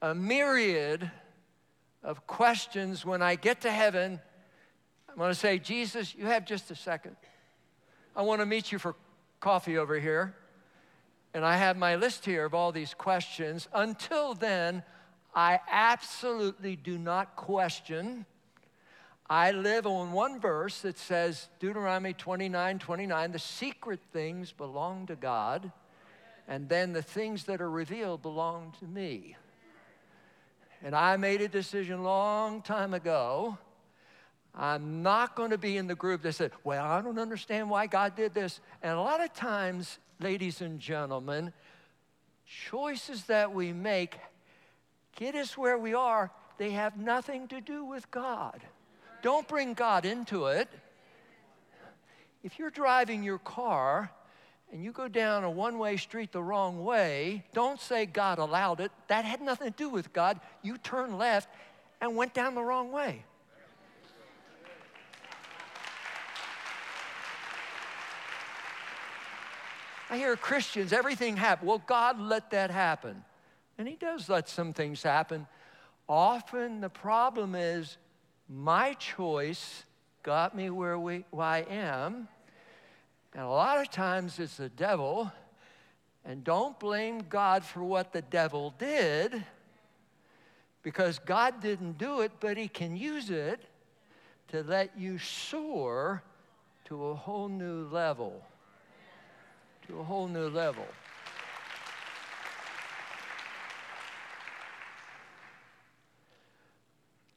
a 0.02 0.16
myriad 0.16 1.12
of 2.04 2.28
questions 2.28 3.06
when 3.06 3.22
I 3.22 3.36
get 3.36 3.62
to 3.62 3.72
heaven. 3.72 4.20
I'm 5.10 5.16
going 5.18 5.32
to 5.32 5.36
say, 5.36 5.60
Jesus, 5.60 6.14
you 6.16 6.26
have 6.26 6.46
just 6.46 6.72
a 6.72 6.76
second. 6.76 7.16
I 8.16 8.22
want 8.24 8.42
to 8.42 8.46
meet 8.46 8.72
you 8.72 8.80
for 8.80 8.96
coffee 9.40 9.78
over 9.78 10.00
here. 10.00 10.36
And 11.34 11.44
I 11.44 11.58
have 11.58 11.78
my 11.78 11.96
list 11.96 12.26
here 12.26 12.46
of 12.46 12.54
all 12.54 12.72
these 12.72 12.94
questions. 12.94 13.68
Until 13.74 14.36
then, 14.36 14.84
I 15.36 15.60
absolutely 15.70 16.76
do 16.76 16.98
not 16.98 17.36
question. 17.36 18.26
I 19.30 19.52
live 19.52 19.88
on 19.88 20.12
one 20.12 20.40
verse 20.40 20.82
that 20.82 20.98
says, 21.00 21.48
Deuteronomy 21.60 22.14
29 22.14 22.78
29, 22.78 23.32
the 23.32 23.40
secret 23.40 24.00
things 24.12 24.52
belong 24.52 25.08
to 25.08 25.16
God, 25.16 25.72
and 26.48 26.70
then 26.70 26.94
the 26.94 27.02
things 27.02 27.46
that 27.46 27.62
are 27.62 27.70
revealed 27.70 28.22
belong 28.22 28.74
to 28.80 28.86
me. 28.86 29.36
And 30.84 30.94
I 30.94 31.16
made 31.16 31.42
a 31.42 31.48
decision 31.48 32.04
long 32.04 32.62
time 32.62 32.94
ago. 32.94 33.58
I'm 34.54 35.02
not 35.02 35.36
going 35.36 35.52
to 35.52 35.58
be 35.58 35.78
in 35.78 35.88
the 35.88 35.96
group 35.96 36.22
that 36.24 36.34
said, 36.34 36.52
Well, 36.64 36.86
I 36.86 37.02
don't 37.02 37.18
understand 37.18 37.70
why 37.70 37.88
God 37.88 38.16
did 38.16 38.34
this. 38.34 38.60
And 38.84 38.94
a 38.94 39.02
lot 39.02 39.24
of 39.24 39.34
times, 39.34 39.98
ladies 40.20 40.62
and 40.62 40.80
gentlemen, 40.80 41.54
choices 42.46 43.24
that 43.26 43.54
we 43.54 43.72
make 43.72 44.18
get 45.16 45.36
us 45.36 45.58
where 45.58 45.78
we 45.78 45.94
are, 45.94 46.32
they 46.58 46.72
have 46.72 46.98
nothing 46.98 47.48
to 47.48 47.62
do 47.62 47.86
with 47.86 48.10
God. 48.12 48.62
Don't 49.22 49.48
bring 49.48 49.74
God 49.74 50.06
into 50.06 50.48
it. 50.48 50.68
If 52.44 52.60
you're 52.60 52.70
driving 52.70 53.24
your 53.24 53.38
car 53.38 54.12
and 54.74 54.84
you 54.84 54.92
go 54.92 55.08
down 55.08 55.44
a 55.44 55.52
one 55.52 55.78
way 55.78 55.98
street 55.98 56.32
the 56.32 56.42
wrong 56.42 56.84
way, 56.84 57.46
don't 57.54 57.80
say 57.80 58.08
God 58.08 58.40
allowed 58.40 58.80
it. 58.80 58.92
That 59.08 59.24
had 59.24 59.40
nothing 59.40 59.72
to 59.72 59.78
do 59.78 59.88
with 59.88 60.12
God. 60.12 60.40
You 60.64 60.80
turned 60.80 61.20
left 61.20 61.48
and 62.02 62.16
went 62.16 62.34
down 62.34 62.56
the 62.56 62.64
wrong 62.64 62.92
way. 62.92 63.24
I 70.10 70.18
hear 70.18 70.36
Christians, 70.36 70.92
everything 70.92 71.38
happened. 71.38 71.70
Well, 71.70 71.84
God 71.86 72.20
let 72.20 72.50
that 72.50 72.72
happen. 72.72 73.24
And 73.78 73.88
He 73.88 73.96
does 73.96 74.28
let 74.28 74.50
some 74.50 74.74
things 74.74 75.04
happen. 75.04 75.46
Often 76.10 76.82
the 76.82 76.90
problem 76.90 77.54
is 77.54 77.98
my 78.50 78.94
choice 78.94 79.84
got 80.24 80.56
me 80.56 80.72
where, 80.72 80.98
we, 80.98 81.26
where 81.30 81.46
I 81.46 81.60
am. 81.70 82.28
And 83.34 83.44
a 83.44 83.48
lot 83.48 83.80
of 83.82 83.90
times 83.90 84.40
it's 84.40 84.58
the 84.58 84.70
devil. 84.70 85.32
And 86.26 86.44
don't 86.44 86.80
blame 86.80 87.24
God 87.30 87.64
for 87.66 87.84
what 87.84 88.14
the 88.14 88.22
devil 88.22 88.74
did, 88.78 89.44
because 90.84 91.20
God 91.20 91.60
didn't 91.62 91.98
do 91.98 92.22
it, 92.22 92.32
but 92.40 92.58
He 92.58 92.68
can 92.68 92.96
use 92.96 93.30
it 93.30 93.62
to 94.50 94.64
let 94.64 94.98
you 94.98 95.18
soar 95.18 96.22
to 96.86 97.08
a 97.08 97.16
whole 97.16 97.50
new 97.50 97.88
level. 97.88 98.42
To 99.88 100.00
a 100.00 100.04
whole 100.04 100.28
new 100.28 100.48
level. 100.48 100.86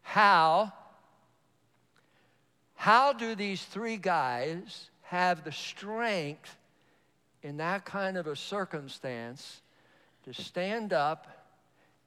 How? 0.02 0.72
How 2.74 3.12
do 3.12 3.34
these 3.34 3.64
three 3.64 3.96
guys 3.96 4.90
have 5.06 5.44
the 5.44 5.52
strength 5.52 6.56
in 7.42 7.58
that 7.58 7.84
kind 7.84 8.16
of 8.16 8.26
a 8.26 8.34
circumstance 8.34 9.62
to 10.24 10.34
stand 10.34 10.92
up 10.92 11.28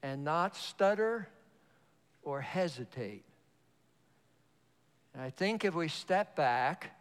and 0.04 0.24
not 0.24 0.56
stutter 0.56 1.28
or 2.24 2.42
hesitate. 2.42 3.24
And 5.14 5.24
I 5.24 5.30
think 5.30 5.64
if 5.64 5.74
we 5.74 5.88
step 5.88 6.36
back, 6.36 6.92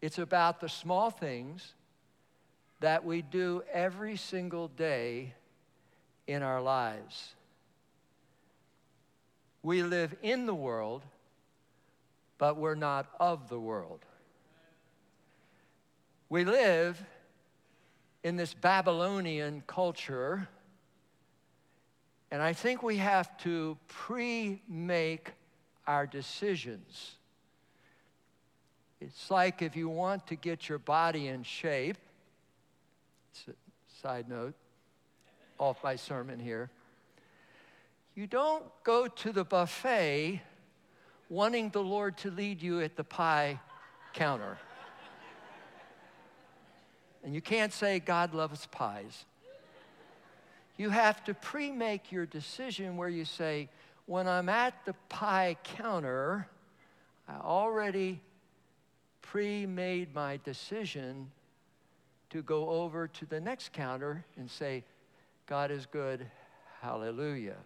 it's 0.00 0.18
about 0.18 0.60
the 0.60 0.68
small 0.68 1.10
things 1.10 1.74
that 2.80 3.04
we 3.04 3.20
do 3.20 3.62
every 3.70 4.16
single 4.16 4.68
day 4.68 5.34
in 6.26 6.42
our 6.42 6.62
lives. 6.62 7.34
We 9.62 9.82
live 9.82 10.14
in 10.22 10.46
the 10.46 10.54
world 10.54 11.02
but 12.38 12.56
we're 12.56 12.74
not 12.74 13.08
of 13.18 13.48
the 13.48 13.58
world. 13.58 14.00
We 16.28 16.44
live 16.44 17.04
in 18.22 18.36
this 18.36 18.54
Babylonian 18.54 19.62
culture, 19.66 20.48
and 22.30 22.40
I 22.40 22.52
think 22.52 22.82
we 22.82 22.96
have 22.98 23.36
to 23.38 23.76
pre 23.88 24.62
make 24.68 25.32
our 25.86 26.06
decisions. 26.06 27.16
It's 29.00 29.30
like 29.30 29.62
if 29.62 29.76
you 29.76 29.88
want 29.88 30.26
to 30.28 30.36
get 30.36 30.68
your 30.68 30.78
body 30.78 31.28
in 31.28 31.42
shape, 31.42 31.96
side 34.02 34.28
note, 34.28 34.54
off 35.58 35.82
my 35.82 35.96
sermon 35.96 36.38
here, 36.38 36.70
you 38.14 38.26
don't 38.26 38.64
go 38.84 39.06
to 39.06 39.32
the 39.32 39.44
buffet 39.44 40.42
wanting 41.28 41.70
the 41.70 41.82
Lord 41.82 42.16
to 42.18 42.30
lead 42.30 42.62
you 42.62 42.80
at 42.80 42.96
the 42.96 43.04
pie 43.04 43.60
counter. 44.14 44.58
And 47.22 47.34
you 47.34 47.40
can't 47.40 47.72
say 47.72 47.98
God 47.98 48.34
loves 48.34 48.66
pies. 48.66 49.24
You 50.76 50.90
have 50.90 51.24
to 51.24 51.34
pre 51.34 51.70
make 51.70 52.12
your 52.12 52.24
decision 52.24 52.96
where 52.96 53.08
you 53.08 53.24
say, 53.24 53.68
when 54.06 54.26
I'm 54.28 54.48
at 54.48 54.74
the 54.86 54.94
pie 55.08 55.56
counter, 55.64 56.46
I 57.28 57.36
already 57.40 58.20
pre 59.20 59.66
made 59.66 60.14
my 60.14 60.38
decision 60.44 61.30
to 62.30 62.42
go 62.42 62.68
over 62.70 63.08
to 63.08 63.26
the 63.26 63.40
next 63.40 63.72
counter 63.72 64.24
and 64.36 64.50
say, 64.50 64.84
God 65.46 65.70
is 65.70 65.86
good, 65.86 66.24
hallelujah. 66.80 67.56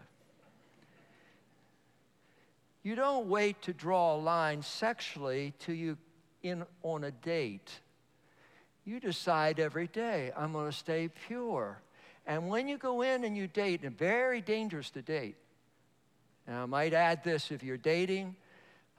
You 2.82 2.96
don't 2.96 3.28
wait 3.28 3.62
to 3.62 3.72
draw 3.72 4.14
a 4.14 4.18
line 4.18 4.62
sexually 4.62 5.52
till 5.58 5.74
you 5.74 5.96
in 6.42 6.64
on 6.82 7.04
a 7.04 7.10
date. 7.10 7.70
You 8.84 8.98
decide 8.98 9.60
every 9.60 9.86
day, 9.86 10.32
I'm 10.36 10.52
going 10.52 10.70
to 10.70 10.76
stay 10.76 11.08
pure. 11.26 11.80
And 12.26 12.48
when 12.48 12.66
you 12.66 12.78
go 12.78 13.02
in 13.02 13.24
and 13.24 13.36
you 13.36 13.46
date, 13.46 13.84
and 13.84 13.96
very 13.96 14.40
dangerous 14.40 14.90
to 14.90 15.02
date. 15.02 15.36
And 16.46 16.56
I 16.56 16.66
might 16.66 16.92
add 16.92 17.22
this 17.22 17.52
if 17.52 17.62
you're 17.62 17.76
dating, 17.76 18.34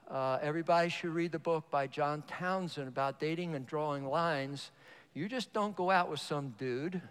uh, 0.10 0.40
everybody 0.42 0.90
should 0.90 1.14
read 1.14 1.32
the 1.32 1.40
book 1.40 1.70
by 1.70 1.88
John 1.88 2.24
Townsend 2.28 2.88
about 2.88 3.20
dating 3.20 3.56
and 3.56 3.66
drawing 3.66 4.06
lines. 4.06 4.72
You 5.14 5.28
just 5.28 5.52
don't 5.52 5.76
go 5.76 5.92
out 5.92 6.10
with 6.10 6.20
some 6.20 6.56
dude 6.58 7.02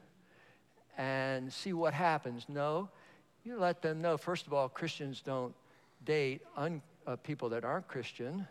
and 0.97 1.53
see 1.53 1.73
what 1.73 1.93
happens. 1.93 2.47
No, 2.49 2.89
you 3.45 3.59
let 3.59 3.83
them 3.83 4.01
know. 4.01 4.17
First 4.17 4.47
of 4.47 4.55
all, 4.55 4.69
Christians 4.69 5.21
don't 5.21 5.55
date 6.05 6.43
un, 6.57 6.83
uh, 7.07 7.17
people 7.17 7.49
that 7.51 7.65
aren't 7.65 7.88
Christian. 7.88 8.47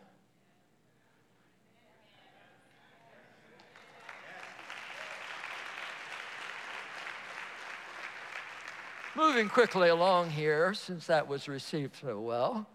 Moving 9.14 9.48
quickly 9.48 9.90
along 9.90 10.30
here, 10.30 10.72
since 10.72 11.06
that 11.06 11.28
was 11.28 11.46
received 11.46 11.96
so 12.00 12.18
well. 12.18 12.66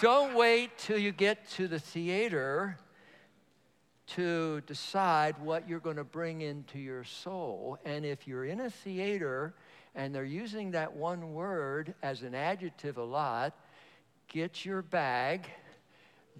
Don't 0.00 0.34
wait 0.34 0.76
till 0.78 0.98
you 0.98 1.12
get 1.12 1.48
to 1.50 1.68
the 1.68 1.78
theater 1.78 2.76
to 4.08 4.60
decide 4.62 5.36
what 5.38 5.68
you're 5.68 5.78
going 5.78 5.96
to 5.96 6.04
bring 6.04 6.40
into 6.40 6.78
your 6.78 7.04
soul. 7.04 7.78
And 7.84 8.04
if 8.04 8.26
you're 8.26 8.44
in 8.44 8.62
a 8.62 8.70
theater 8.70 9.54
and 9.94 10.14
they're 10.14 10.24
using 10.24 10.72
that 10.72 10.94
one 10.94 11.34
word 11.34 11.94
as 12.02 12.22
an 12.22 12.34
adjective 12.34 12.96
a 12.96 13.04
lot. 13.04 13.54
Get 14.28 14.64
your 14.64 14.82
bag, 14.82 15.46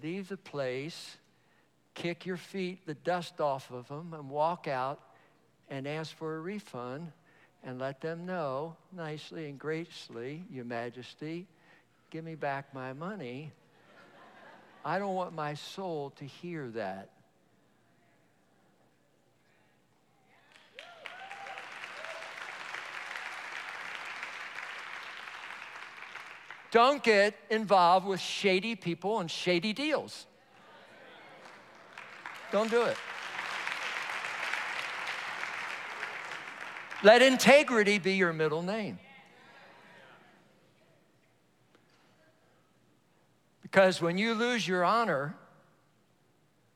leave 0.01 0.27
the 0.27 0.37
place, 0.37 1.17
kick 1.93 2.25
your 2.25 2.37
feet, 2.37 2.85
the 2.85 2.95
dust 2.95 3.39
off 3.39 3.71
of 3.71 3.87
them, 3.87 4.13
and 4.13 4.29
walk 4.29 4.67
out 4.67 4.99
and 5.69 5.87
ask 5.87 6.15
for 6.15 6.35
a 6.35 6.39
refund 6.39 7.11
and 7.63 7.79
let 7.79 8.01
them 8.01 8.25
know 8.25 8.75
nicely 8.91 9.49
and 9.49 9.57
graciously, 9.57 10.43
Your 10.51 10.65
Majesty, 10.65 11.47
give 12.09 12.25
me 12.25 12.35
back 12.35 12.73
my 12.73 12.93
money. 12.93 13.51
I 14.83 14.99
don't 14.99 15.15
want 15.15 15.33
my 15.33 15.53
soul 15.53 16.11
to 16.17 16.25
hear 16.25 16.67
that. 16.71 17.09
Don't 26.73 27.03
get 27.03 27.35
involved 27.51 28.07
with 28.07 28.19
shady 28.19 28.73
people 28.73 29.19
and 29.19 29.29
shady 29.29 29.73
deals. 29.73 30.25
Don't 32.51 32.71
do 32.71 32.81
it. 32.85 32.97
Let 37.03 37.21
integrity 37.21 37.99
be 37.99 38.15
your 38.15 38.33
middle 38.33 38.63
name. 38.63 38.97
Because 43.61 44.01
when 44.01 44.17
you 44.17 44.33
lose 44.33 44.67
your 44.67 44.83
honor, 44.83 45.35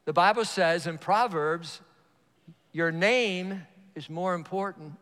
the 0.05 0.13
Bible 0.13 0.45
says 0.45 0.85
in 0.85 0.99
Proverbs, 0.99 1.81
your 2.71 2.91
name 2.91 3.63
is 3.95 4.11
more 4.11 4.35
important 4.35 4.93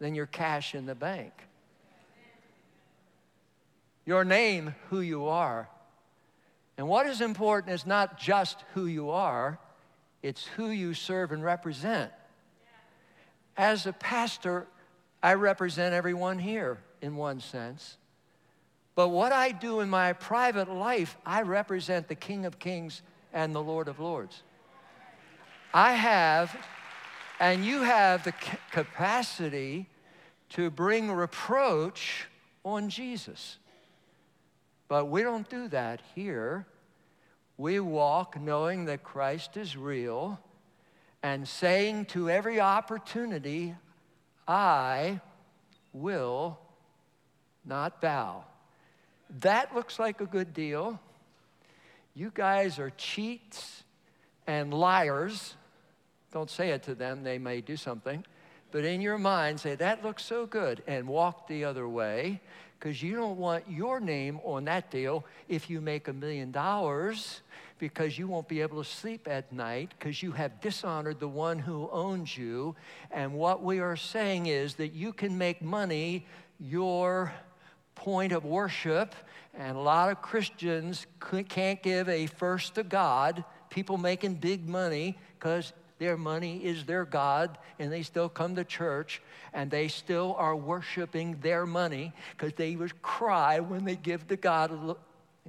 than 0.00 0.16
your 0.16 0.26
cash 0.26 0.74
in 0.74 0.86
the 0.86 0.96
bank. 0.96 1.32
Your 4.10 4.24
name, 4.24 4.74
who 4.88 5.02
you 5.02 5.28
are. 5.28 5.68
And 6.76 6.88
what 6.88 7.06
is 7.06 7.20
important 7.20 7.72
is 7.72 7.86
not 7.86 8.18
just 8.18 8.64
who 8.74 8.86
you 8.86 9.10
are, 9.10 9.60
it's 10.20 10.44
who 10.44 10.70
you 10.70 10.94
serve 10.94 11.30
and 11.30 11.44
represent. 11.44 12.10
As 13.56 13.86
a 13.86 13.92
pastor, 13.92 14.66
I 15.22 15.34
represent 15.34 15.94
everyone 15.94 16.40
here 16.40 16.78
in 17.00 17.14
one 17.14 17.38
sense. 17.38 17.98
But 18.96 19.10
what 19.10 19.30
I 19.30 19.52
do 19.52 19.78
in 19.78 19.88
my 19.88 20.12
private 20.14 20.68
life, 20.68 21.16
I 21.24 21.42
represent 21.42 22.08
the 22.08 22.16
King 22.16 22.46
of 22.46 22.58
Kings 22.58 23.02
and 23.32 23.54
the 23.54 23.62
Lord 23.62 23.86
of 23.86 24.00
Lords. 24.00 24.42
I 25.72 25.92
have, 25.92 26.56
and 27.38 27.64
you 27.64 27.82
have 27.82 28.24
the 28.24 28.34
capacity 28.72 29.86
to 30.48 30.68
bring 30.68 31.12
reproach 31.12 32.26
on 32.64 32.90
Jesus. 32.90 33.58
But 34.90 35.06
we 35.06 35.22
don't 35.22 35.48
do 35.48 35.68
that 35.68 36.02
here. 36.16 36.66
We 37.56 37.78
walk 37.78 38.40
knowing 38.40 38.86
that 38.86 39.04
Christ 39.04 39.56
is 39.56 39.76
real 39.76 40.40
and 41.22 41.46
saying 41.46 42.06
to 42.06 42.28
every 42.28 42.58
opportunity, 42.58 43.76
I 44.48 45.20
will 45.92 46.58
not 47.64 48.00
bow. 48.00 48.42
That 49.38 49.76
looks 49.76 50.00
like 50.00 50.20
a 50.20 50.26
good 50.26 50.52
deal. 50.52 50.98
You 52.12 52.32
guys 52.34 52.80
are 52.80 52.90
cheats 52.90 53.84
and 54.48 54.74
liars. 54.74 55.54
Don't 56.32 56.50
say 56.50 56.70
it 56.70 56.82
to 56.84 56.96
them, 56.96 57.22
they 57.22 57.38
may 57.38 57.60
do 57.60 57.76
something. 57.76 58.24
But 58.72 58.84
in 58.84 59.00
your 59.00 59.18
mind, 59.18 59.60
say, 59.60 59.76
That 59.76 60.04
looks 60.04 60.24
so 60.24 60.46
good, 60.46 60.82
and 60.88 61.06
walk 61.06 61.46
the 61.46 61.64
other 61.64 61.88
way 61.88 62.40
because 62.80 63.02
you 63.02 63.14
don't 63.14 63.36
want 63.36 63.62
your 63.68 64.00
name 64.00 64.40
on 64.42 64.64
that 64.64 64.90
deal 64.90 65.26
if 65.48 65.68
you 65.68 65.82
make 65.82 66.08
a 66.08 66.12
million 66.14 66.50
dollars 66.50 67.42
because 67.78 68.18
you 68.18 68.26
won't 68.26 68.48
be 68.48 68.62
able 68.62 68.82
to 68.82 68.88
sleep 68.88 69.28
at 69.28 69.52
night 69.52 69.92
because 69.98 70.22
you 70.22 70.32
have 70.32 70.60
dishonored 70.62 71.20
the 71.20 71.28
one 71.28 71.58
who 71.58 71.90
owns 71.92 72.36
you. 72.38 72.74
And 73.10 73.34
what 73.34 73.62
we 73.62 73.80
are 73.80 73.96
saying 73.96 74.46
is 74.46 74.74
that 74.74 74.94
you 74.94 75.12
can 75.12 75.36
make 75.36 75.60
money 75.60 76.26
your 76.58 77.32
point 77.94 78.32
of 78.32 78.46
worship. 78.46 79.14
And 79.54 79.76
a 79.76 79.80
lot 79.80 80.10
of 80.10 80.22
Christians 80.22 81.06
can't 81.48 81.82
give 81.82 82.08
a 82.08 82.26
first 82.26 82.76
to 82.76 82.82
God, 82.82 83.44
people 83.68 83.98
making 83.98 84.36
big 84.36 84.66
money 84.66 85.18
because 85.38 85.74
their 86.00 86.16
money 86.16 86.64
is 86.64 86.86
their 86.86 87.04
God, 87.04 87.58
and 87.78 87.92
they 87.92 88.02
still 88.02 88.30
come 88.30 88.56
to 88.56 88.64
church 88.64 89.20
and 89.52 89.70
they 89.70 89.86
still 89.86 90.34
are 90.38 90.56
worshiping 90.56 91.38
their 91.42 91.66
money 91.66 92.14
because 92.32 92.54
they 92.54 92.74
would 92.74 93.02
cry 93.02 93.60
when 93.60 93.84
they 93.84 93.96
give 93.96 94.26
to 94.28 94.36
God. 94.36 94.70
I'm 94.70 94.96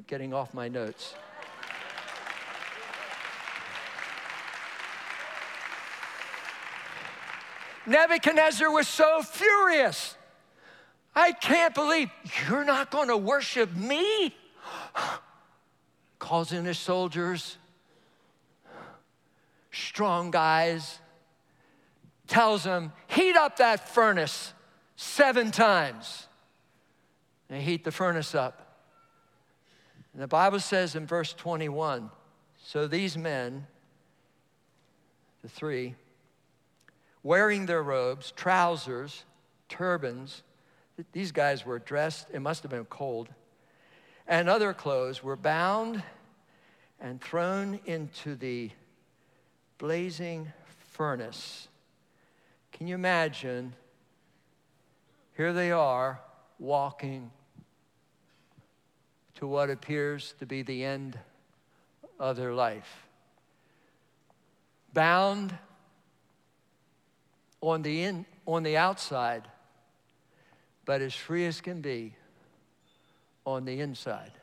getting 0.08 0.34
off 0.34 0.54
my 0.54 0.68
notes. 0.68 1.16
Nebuchadnezzar 7.86 8.70
was 8.70 8.90
so 8.90 9.24
furious. 9.24 10.16
I 11.16 11.32
can't 11.32 11.74
believe 11.74 12.10
you're 12.48 12.66
not 12.66 12.92
going 12.92 13.08
to 13.08 13.18
worship 13.18 13.74
me. 13.74 14.36
Calls 16.20 16.52
in 16.52 16.66
his 16.66 16.78
soldiers, 16.78 17.58
strong 19.72 20.32
guys, 20.32 21.00
tells 22.28 22.64
them, 22.64 22.94
heat 23.08 23.36
up 23.36 23.58
that 23.58 23.90
furnace 23.90 24.54
seven 24.96 25.52
times. 25.52 26.28
They 27.50 27.62
heat 27.62 27.84
the 27.84 27.92
furnace 27.92 28.34
up. 28.36 28.78
And 30.14 30.22
the 30.22 30.28
Bible 30.28 30.60
says 30.60 30.96
in 30.96 31.08
verse 31.08 31.34
21 31.34 32.10
so 32.64 32.88
these 32.88 33.18
men, 33.18 33.66
the 35.42 35.50
three, 35.50 35.96
wearing 37.24 37.66
their 37.66 37.82
robes, 37.82 38.32
trousers, 38.32 39.26
turbans. 39.68 40.44
These 41.12 41.32
guys 41.32 41.66
were 41.66 41.80
dressed, 41.80 42.28
it 42.32 42.40
must 42.40 42.62
have 42.62 42.70
been 42.70 42.86
cold, 42.86 43.30
and 44.28 44.48
other 44.48 44.74
clothes 44.74 45.24
were 45.24 45.36
bound 45.36 46.04
and 47.00 47.20
thrown 47.20 47.80
into 47.86 48.36
the 48.36 48.70
blazing 49.82 50.54
furnace. 50.92 51.68
Can 52.72 52.88
you 52.88 52.94
imagine? 52.94 53.74
Here 55.36 55.54
they 55.54 55.72
are 55.72 56.22
walking 56.60 57.32
to 59.34 59.48
what 59.48 59.72
appears 59.72 60.36
to 60.38 60.46
be 60.46 60.62
the 60.62 60.86
end 60.86 61.18
of 62.20 62.36
their 62.36 62.54
life. 62.54 63.08
Bound 64.94 65.58
on 67.60 67.82
the, 67.82 68.04
in, 68.04 68.28
on 68.46 68.62
the 68.62 68.78
outside, 68.78 69.48
but 70.86 71.02
as 71.02 71.16
free 71.16 71.48
as 71.48 71.60
can 71.60 71.82
be 71.82 72.14
on 73.48 73.66
the 73.66 73.80
inside. 73.80 74.34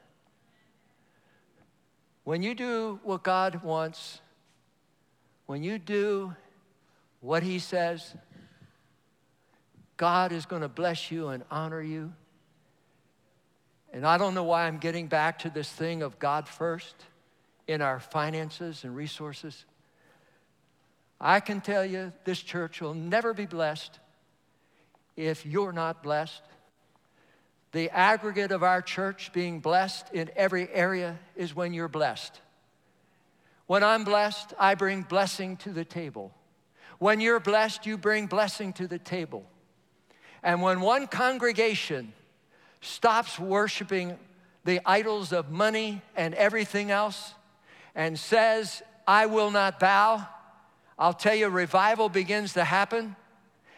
When 2.25 2.43
you 2.43 2.57
do 2.57 2.99
what 3.05 3.23
God 3.23 3.63
wants, 3.63 4.21
when 5.49 5.63
you 5.63 5.79
do 5.79 6.37
what 7.21 7.43
He 7.43 7.59
says, 7.59 8.15
God 9.97 10.31
is 10.31 10.45
going 10.45 10.61
to 10.61 10.69
bless 10.69 11.11
you 11.11 11.29
and 11.29 11.43
honor 11.51 11.81
you. 11.81 12.13
And 13.91 14.07
I 14.07 14.19
don't 14.19 14.35
know 14.35 14.45
why 14.45 14.67
I'm 14.67 14.77
getting 14.77 15.07
back 15.07 15.39
to 15.41 15.51
this 15.51 15.71
thing 15.71 16.03
of 16.03 16.19
God 16.19 16.47
first 16.47 16.95
in 17.67 17.81
our 17.81 17.99
finances 17.99 18.85
and 18.85 18.95
resources. 18.95 19.65
I 21.19 21.41
can 21.41 21.63
tell 21.63 21.85
you 21.85 22.13
this 22.25 22.41
church 22.41 22.83
will 22.83 22.95
never 22.95 23.33
be 23.33 23.47
blessed 23.47 23.99
if 25.17 25.47
you're 25.47 25.73
not 25.73 26.03
blessed. 26.03 26.43
The 27.73 27.89
aggregate 27.89 28.53
of 28.53 28.63
our 28.63 28.83
church 28.83 29.33
being 29.33 29.61
blessed 29.61 30.13
in 30.13 30.31
every 30.37 30.69
area 30.69 31.19
is 31.37 31.57
when 31.57 31.73
you're 31.73 31.89
blessed. 31.89 32.39
When 33.69 33.85
I'm 33.85 34.03
blessed, 34.03 34.55
I 34.59 34.75
bring 34.75 35.03
blessing 35.03 35.59
to 35.59 35.73
the 35.75 35.85
table. 35.85 36.33
When 36.99 37.21
you're 37.21 37.39
blessed, 37.39 37.85
you 37.85 37.99
bring 37.99 38.27
blessing 38.27 38.73
to 38.73 38.89
the 38.89 38.99
table. 38.99 39.45
And 40.43 40.63
when 40.63 40.81
one 40.81 41.07
congregation 41.07 42.15
stops 42.81 43.39
worshiping 43.39 44.17
the 44.65 44.81
idols 44.87 45.35
of 45.35 45.51
money 45.51 46.01
and 46.17 46.35
everything 46.35 46.91
else 46.91 47.35
and 47.95 48.19
says, 48.19 48.83
I 49.07 49.27
will 49.27 49.51
not 49.51 49.79
bow, 49.79 50.27
I'll 50.99 51.13
tell 51.13 51.35
you, 51.35 51.51
revival 51.51 52.09
begins 52.09 52.55
to 52.55 52.65
happen 52.65 53.17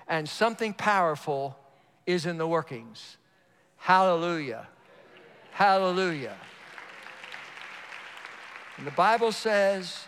and 0.06 0.28
something 0.28 0.72
powerful 0.72 1.58
is 2.06 2.26
in 2.26 2.38
the 2.38 2.46
workings. 2.46 3.16
Hallelujah. 3.76 4.68
Hallelujah. 5.50 6.36
And 8.80 8.86
the 8.86 8.92
Bible 8.92 9.30
says 9.30 10.06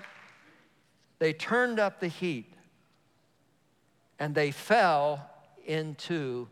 they 1.19 1.35
turned 1.35 1.79
up 1.79 2.01
the 2.01 2.09
heat 2.09 2.53
and 4.19 4.35
they 4.35 4.51
fell 4.51 5.31
into 5.67 6.49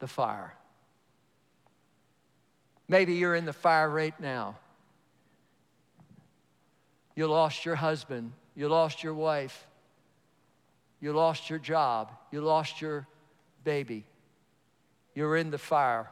the 0.00 0.06
fire. 0.06 0.54
Maybe 2.88 3.14
you're 3.14 3.34
in 3.34 3.46
the 3.46 3.54
fire 3.54 3.88
right 3.88 4.14
now. 4.20 4.58
You 7.14 7.26
lost 7.26 7.64
your 7.64 7.76
husband 7.76 8.32
you 8.54 8.68
lost 8.68 9.02
your 9.02 9.14
wife. 9.14 9.66
You 11.00 11.14
lost 11.14 11.50
your 11.50 11.58
job. 11.58 12.10
You 12.32 12.42
lost 12.42 12.82
your 12.82 13.06
baby. 13.64 14.04
You're 15.14 15.36
in 15.36 15.50
the 15.50 15.58
fire. 15.58 16.10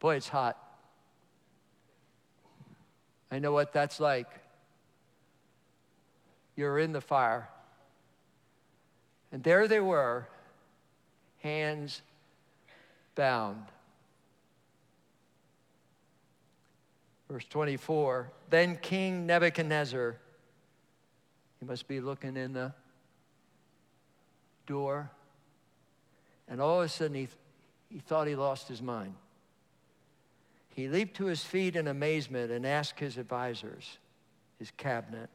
Boy, 0.00 0.16
it's 0.16 0.28
hot. 0.28 0.56
I 3.30 3.38
know 3.38 3.52
what 3.52 3.72
that's 3.72 4.00
like. 4.00 4.28
You're 6.56 6.78
in 6.78 6.92
the 6.92 7.00
fire. 7.00 7.48
And 9.30 9.42
there 9.42 9.68
they 9.68 9.80
were, 9.80 10.26
hands 11.38 12.02
bound. 13.14 13.64
Verse 17.28 17.44
24 17.44 18.30
Then 18.48 18.76
King 18.76 19.26
Nebuchadnezzar 19.26 20.16
He 21.60 21.66
must 21.66 21.86
be 21.86 22.00
looking 22.00 22.36
in 22.36 22.54
the 22.54 22.72
door. 24.66 25.10
And 26.48 26.60
all 26.60 26.80
of 26.80 26.86
a 26.86 26.88
sudden, 26.88 27.14
he, 27.14 27.28
he 27.90 27.98
thought 27.98 28.26
he 28.26 28.34
lost 28.34 28.68
his 28.68 28.80
mind. 28.80 29.14
He 30.78 30.86
leaped 30.86 31.16
to 31.16 31.24
his 31.24 31.42
feet 31.42 31.74
in 31.74 31.88
amazement 31.88 32.52
and 32.52 32.64
asked 32.64 33.00
his 33.00 33.18
advisors, 33.18 33.98
his 34.60 34.70
cabinet, 34.76 35.28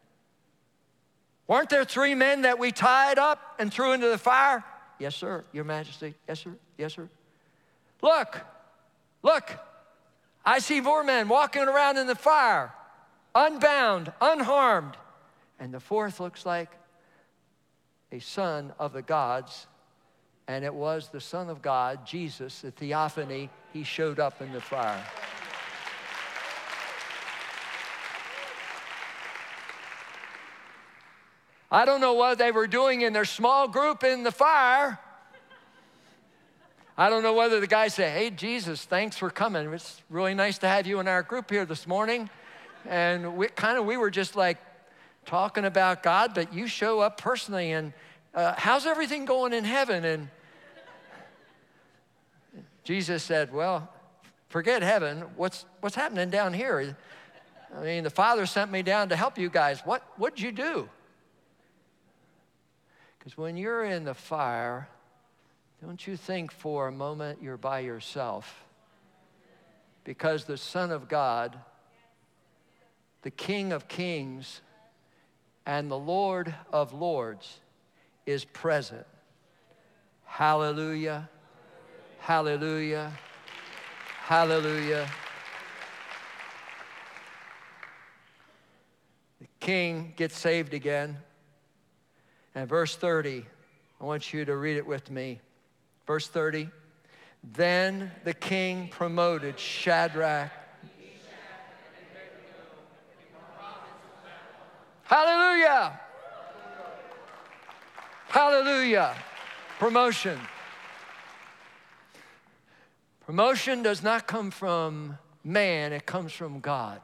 Weren't 1.49 1.69
there 1.69 1.83
three 1.83 2.15
men 2.15 2.43
that 2.43 2.59
we 2.59 2.71
tied 2.71 3.19
up 3.19 3.55
and 3.59 3.69
threw 3.69 3.91
into 3.91 4.07
the 4.07 4.17
fire? 4.17 4.63
Yes, 4.99 5.17
sir, 5.17 5.43
Your 5.51 5.65
Majesty. 5.65 6.15
Yes, 6.29 6.39
sir. 6.39 6.55
Yes, 6.77 6.93
sir. 6.93 7.09
Look, 8.01 8.39
look, 9.21 9.51
I 10.45 10.59
see 10.59 10.79
four 10.79 11.03
men 11.03 11.27
walking 11.27 11.63
around 11.63 11.97
in 11.97 12.07
the 12.07 12.15
fire, 12.15 12.71
unbound, 13.35 14.13
unharmed. 14.21 14.95
And 15.59 15.73
the 15.73 15.81
fourth 15.81 16.21
looks 16.21 16.45
like 16.45 16.71
a 18.13 18.19
son 18.19 18.71
of 18.79 18.93
the 18.93 19.01
gods 19.01 19.67
and 20.47 20.65
it 20.65 20.73
was 20.73 21.09
the 21.09 21.21
Son 21.21 21.49
of 21.49 21.61
God, 21.61 22.05
Jesus, 22.05 22.61
the 22.61 22.71
theophany, 22.71 23.49
he 23.71 23.83
showed 23.83 24.19
up 24.19 24.41
in 24.41 24.51
the 24.51 24.59
fire. 24.59 25.03
I 31.73 31.85
don't 31.85 32.01
know 32.01 32.13
what 32.13 32.37
they 32.37 32.51
were 32.51 32.67
doing 32.67 33.01
in 33.01 33.13
their 33.13 33.25
small 33.25 33.67
group 33.67 34.03
in 34.03 34.21
the 34.21 34.31
fire. 34.31 34.99
I 36.95 37.09
don't 37.09 37.23
know 37.23 37.33
whether 37.33 37.59
the 37.59 37.65
guy 37.65 37.87
said, 37.87 38.15
Hey, 38.15 38.29
Jesus, 38.29 38.85
thanks 38.85 39.17
for 39.17 39.31
coming. 39.31 39.73
It's 39.73 39.99
really 40.11 40.35
nice 40.35 40.59
to 40.59 40.67
have 40.67 40.85
you 40.85 40.99
in 40.99 41.07
our 41.07 41.23
group 41.23 41.49
here 41.49 41.65
this 41.65 41.87
morning. 41.87 42.29
And 42.87 43.37
we 43.37 43.47
kind 43.47 43.79
of, 43.79 43.85
we 43.85 43.97
were 43.97 44.11
just 44.11 44.35
like 44.35 44.59
talking 45.25 45.65
about 45.65 46.03
God, 46.03 46.35
but 46.35 46.53
you 46.53 46.67
show 46.67 46.99
up 46.99 47.17
personally 47.17 47.71
and 47.71 47.91
uh, 48.35 48.53
how's 48.55 48.85
everything 48.85 49.25
going 49.25 49.51
in 49.51 49.63
heaven? 49.63 50.05
And 50.05 50.29
Jesus 52.83 53.23
said, 53.23 53.51
Well, 53.51 53.89
forget 54.49 54.83
heaven. 54.83 55.23
What's, 55.37 55.65
what's 55.81 55.95
happening 55.95 56.29
down 56.29 56.53
here? 56.53 56.95
I 57.75 57.83
mean, 57.83 58.03
the 58.03 58.11
Father 58.11 58.45
sent 58.45 58.71
me 58.71 58.83
down 58.83 59.09
to 59.09 59.15
help 59.15 59.39
you 59.39 59.49
guys. 59.49 59.81
What, 59.83 60.03
what'd 60.17 60.39
you 60.39 60.51
do? 60.51 60.87
Because 63.23 63.37
when 63.37 63.55
you're 63.55 63.85
in 63.85 64.03
the 64.03 64.13
fire, 64.13 64.89
don't 65.81 66.05
you 66.05 66.17
think 66.17 66.51
for 66.51 66.89
a 66.89 66.91
moment 66.91 67.39
you're 67.41 67.55
by 67.55 67.79
yourself? 67.79 68.65
Because 70.03 70.43
the 70.43 70.57
Son 70.57 70.91
of 70.91 71.07
God, 71.07 71.57
the 73.21 73.31
King 73.31 73.71
of 73.71 73.87
Kings, 73.87 74.59
and 75.65 75.89
the 75.89 75.97
Lord 75.97 76.53
of 76.73 76.91
Lords 76.91 77.61
is 78.25 78.43
present. 78.43 79.07
Hallelujah. 80.25 81.29
Hallelujah. 82.19 83.09
Hallelujah. 84.19 85.09
The 89.39 89.47
king 89.61 90.11
gets 90.17 90.37
saved 90.37 90.73
again. 90.73 91.19
And 92.55 92.69
verse 92.69 92.95
30, 92.95 93.45
I 93.99 94.03
want 94.03 94.33
you 94.33 94.45
to 94.45 94.55
read 94.55 94.77
it 94.77 94.85
with 94.85 95.09
me. 95.09 95.39
Verse 96.05 96.27
30. 96.27 96.69
Then 97.43 98.11
the 98.23 98.33
king 98.33 98.87
promoted 98.89 99.59
Shadrach. 99.59 100.51
Hallelujah. 105.03 105.99
Hallelujah. 108.27 109.15
Promotion. 109.79 110.39
Promotion 113.25 113.83
does 113.83 114.01
not 114.03 114.27
come 114.27 114.51
from 114.51 115.17
man, 115.43 115.93
it 115.93 116.05
comes 116.05 116.31
from 116.31 116.59
God. 116.59 117.01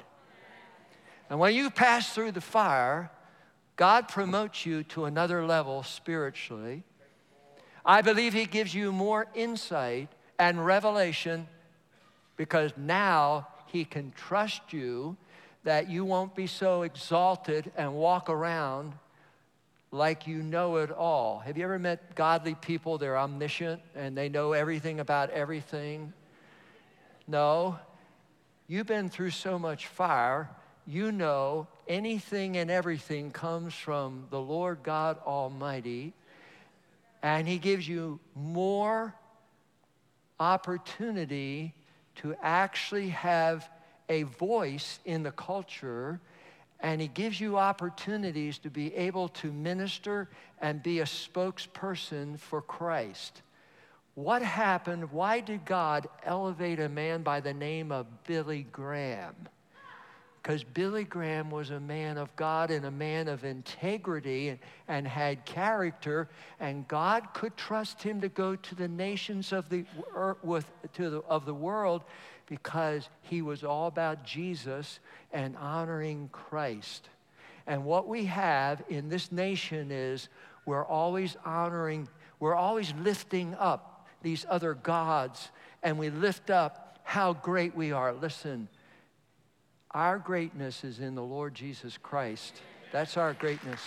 And 1.30 1.40
when 1.40 1.54
you 1.54 1.70
pass 1.70 2.14
through 2.14 2.32
the 2.32 2.42
fire, 2.42 3.12
God 3.80 4.10
promotes 4.10 4.66
you 4.66 4.84
to 4.84 5.06
another 5.06 5.46
level 5.46 5.84
spiritually. 5.84 6.84
I 7.86 8.02
believe 8.02 8.34
He 8.34 8.44
gives 8.44 8.76
you 8.76 8.92
more 8.92 9.26
insight 9.34 10.10
and 10.38 10.66
revelation 10.66 11.48
because 12.36 12.74
now 12.76 13.48
He 13.68 13.86
can 13.86 14.12
trust 14.12 14.74
you 14.74 15.16
that 15.64 15.90
you 15.90 16.04
won't 16.04 16.36
be 16.36 16.46
so 16.46 16.82
exalted 16.82 17.72
and 17.78 17.94
walk 17.94 18.30
around 18.30 18.96
like 19.92 20.28
you 20.28 20.44
know 20.44 20.76
it 20.76 20.92
all. 20.92 21.40
Have 21.40 21.58
you 21.58 21.64
ever 21.64 21.80
met 21.80 22.16
godly 22.16 22.56
people? 22.56 22.98
They're 22.98 23.18
omniscient 23.18 23.82
and 23.96 24.18
they 24.18 24.28
know 24.28 24.52
everything 24.52 25.00
about 25.00 25.30
everything. 25.30 26.12
No, 27.30 27.80
you've 28.68 28.88
been 28.88 29.08
through 29.08 29.32
so 29.32 29.58
much 29.58 29.88
fire, 29.88 30.50
you 30.90 31.12
know 31.12 31.68
anything 31.88 32.58
and 32.58 32.72
everything 32.72 33.32
comes 33.32 33.74
from 33.74 34.26
the 34.32 34.42
Lord 34.42 34.80
God 34.84 35.18
Almighty, 35.26 36.14
and 37.22 37.48
He 37.48 37.60
gives 37.60 37.88
you 37.88 38.20
more 38.36 39.14
opportunity 40.40 41.74
to 42.16 42.36
actually 42.42 43.10
have 43.10 43.70
a 44.10 44.24
voice 44.24 45.00
in 45.06 45.24
the 45.24 45.32
culture 45.32 46.20
and 46.80 47.02
he 47.02 47.08
gives 47.08 47.40
you 47.40 47.58
opportunities 47.58 48.58
to 48.60 48.70
be 48.70 48.96
able 48.96 49.28
to 49.28 49.52
minister 49.52 50.30
and 50.62 50.82
be 50.82 51.00
a 51.00 51.06
spokesperson 51.06 52.40
for 52.40 52.62
Christ. 52.62 53.42
What 54.16 54.42
happened? 54.42 55.12
Why 55.12 55.42
did 55.42 55.66
God 55.66 56.08
elevate 56.24 56.80
a 56.80 56.90
man 56.90 57.22
by 57.22 57.42
the 57.42 57.54
name 57.54 57.92
of 57.92 58.06
Billy 58.24 58.66
Graham? 58.72 59.36
Because 60.42 60.64
Billy 60.64 61.04
Graham 61.04 61.52
was 61.52 61.70
a 61.70 61.80
man 61.80 62.18
of 62.18 62.34
God 62.36 62.72
and 62.72 62.86
a 62.86 62.92
man 62.92 63.28
of 63.28 63.44
integrity 63.44 64.50
and, 64.50 64.60
and 64.88 65.08
had 65.08 65.46
character, 65.46 66.30
and 66.60 66.88
God 66.88 67.34
could 67.34 67.58
trust 67.58 68.02
him 68.02 68.22
to 68.22 68.30
go 68.30 68.56
to 68.56 68.76
the 68.76 68.88
nations 68.88 69.52
of 69.52 69.70
the, 69.70 69.86
with, 70.42 70.66
to 70.94 71.10
the, 71.10 71.20
of 71.28 71.46
the 71.46 71.54
world 71.54 72.04
because 72.48 73.10
he 73.22 73.42
was 73.42 73.64
all 73.64 73.88
about 73.88 74.26
Jesus 74.26 75.00
and 75.32 75.58
honoring 75.58 76.30
Christ. 76.32 77.10
And 77.68 77.86
what 77.86 78.08
we 78.08 78.26
have 78.26 78.82
in 78.90 79.10
this 79.10 79.32
nation 79.32 79.92
is 79.92 80.30
we're 80.66 80.86
always 80.86 81.38
honoring, 81.46 82.08
we're 82.40 82.56
always 82.56 82.94
lifting 83.02 83.56
up 83.56 84.08
these 84.22 84.46
other 84.50 84.74
gods, 84.74 85.50
and 85.84 86.00
we 86.00 86.10
lift 86.10 86.50
up 86.50 86.98
how 87.04 87.34
great 87.34 87.76
we 87.76 87.92
are. 87.92 88.14
Listen, 88.14 88.68
our 89.92 90.20
greatness 90.20 90.84
is 90.84 91.00
in 91.00 91.16
the 91.16 91.24
Lord 91.24 91.56
Jesus 91.56 91.98
Christ. 91.98 92.62
That's 92.92 93.18
our 93.18 93.34
greatness. 93.34 93.82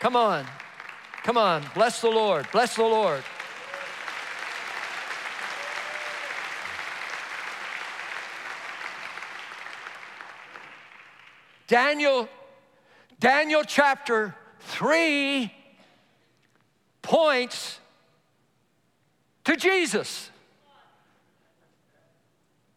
Come 0.00 0.16
on. 0.16 0.46
Come 1.22 1.36
on. 1.36 1.64
Bless 1.74 2.00
the 2.00 2.10
Lord. 2.10 2.46
Bless 2.50 2.74
the 2.76 2.82
Lord. 2.82 3.22
Daniel, 11.68 12.28
Daniel 13.20 13.62
chapter 13.64 14.34
3 14.60 15.52
points 17.00 17.78
to 19.44 19.56
Jesus. 19.56 20.31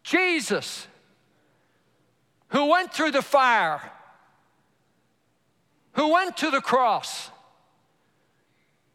Jesus, 0.06 0.86
who 2.50 2.66
went 2.66 2.94
through 2.94 3.10
the 3.10 3.22
fire, 3.22 3.80
who 5.94 6.12
went 6.12 6.36
to 6.36 6.50
the 6.52 6.60
cross, 6.60 7.28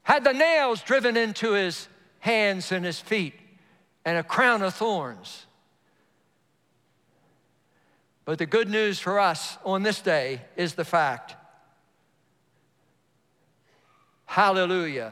had 0.03 0.23
the 0.23 0.31
nails 0.31 0.81
driven 0.81 1.17
into 1.17 1.51
his 1.51 1.89
hands 2.19 2.71
and 2.71 2.85
his 2.85 3.01
feet, 3.01 3.33
and 4.05 4.17
a 4.17 4.23
crown 4.23 4.61
of 4.61 4.73
thorns. 4.73 5.47
But 8.23 8.37
the 8.37 8.45
good 8.45 8.69
news 8.69 8.97
for 8.97 9.19
us 9.19 9.57
on 9.65 9.83
this 9.83 9.99
day 9.99 10.43
is 10.55 10.75
the 10.75 10.85
fact 10.85 11.35
hallelujah 14.27 15.11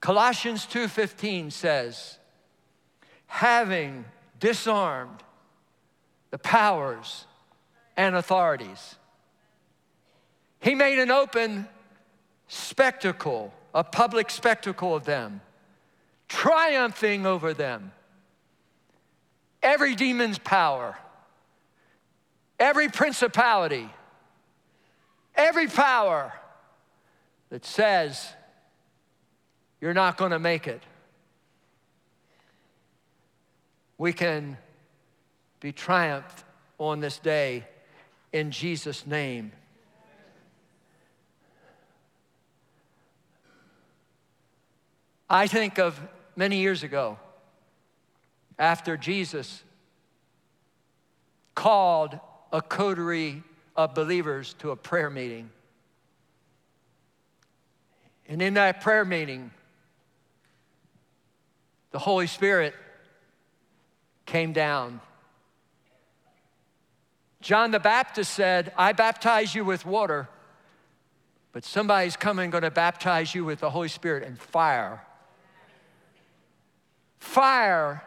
Colossians 0.00 0.64
2:15 0.64 1.50
says 1.50 2.18
having 3.26 4.06
disarmed 4.44 5.22
the 6.30 6.38
powers 6.38 7.26
and 7.96 8.14
authorities 8.14 8.96
he 10.60 10.74
made 10.74 10.98
an 10.98 11.10
open 11.10 11.66
spectacle 12.48 13.52
a 13.72 13.82
public 13.82 14.30
spectacle 14.30 14.94
of 14.94 15.04
them 15.04 15.40
triumphing 16.28 17.24
over 17.26 17.54
them 17.54 17.92
every 19.62 19.94
demon's 19.94 20.38
power 20.38 20.96
every 22.58 22.88
principality, 22.88 23.88
every 25.34 25.66
power 25.66 26.32
that 27.50 27.64
says 27.64 28.28
you're 29.80 29.94
not 29.94 30.16
going 30.16 30.30
to 30.30 30.38
make 30.38 30.66
it. 30.66 30.82
We 33.96 34.12
can 34.12 34.58
be 35.60 35.72
triumphed 35.72 36.44
on 36.78 37.00
this 37.00 37.18
day 37.18 37.64
in 38.32 38.50
Jesus' 38.50 39.06
name. 39.06 39.52
I 45.30 45.46
think 45.46 45.78
of 45.78 46.00
many 46.36 46.58
years 46.58 46.82
ago, 46.82 47.18
after 48.58 48.96
Jesus 48.96 49.62
called 51.54 52.18
a 52.52 52.60
coterie 52.60 53.42
of 53.76 53.94
believers 53.94 54.54
to 54.58 54.70
a 54.70 54.76
prayer 54.76 55.10
meeting. 55.10 55.50
And 58.28 58.42
in 58.42 58.54
that 58.54 58.80
prayer 58.80 59.04
meeting, 59.04 59.50
the 61.90 61.98
Holy 61.98 62.26
Spirit 62.26 62.74
came 64.26 64.52
down. 64.52 65.00
John 67.40 67.70
the 67.72 67.80
Baptist 67.80 68.32
said, 68.32 68.72
I 68.76 68.92
baptize 68.92 69.54
you 69.54 69.64
with 69.64 69.84
water, 69.84 70.28
but 71.52 71.64
somebody's 71.64 72.16
coming 72.16 72.50
going 72.50 72.62
to 72.62 72.70
baptize 72.70 73.34
you 73.34 73.44
with 73.44 73.60
the 73.60 73.70
Holy 73.70 73.88
Spirit 73.88 74.22
and 74.22 74.38
fire. 74.38 75.02
Fire 77.18 78.02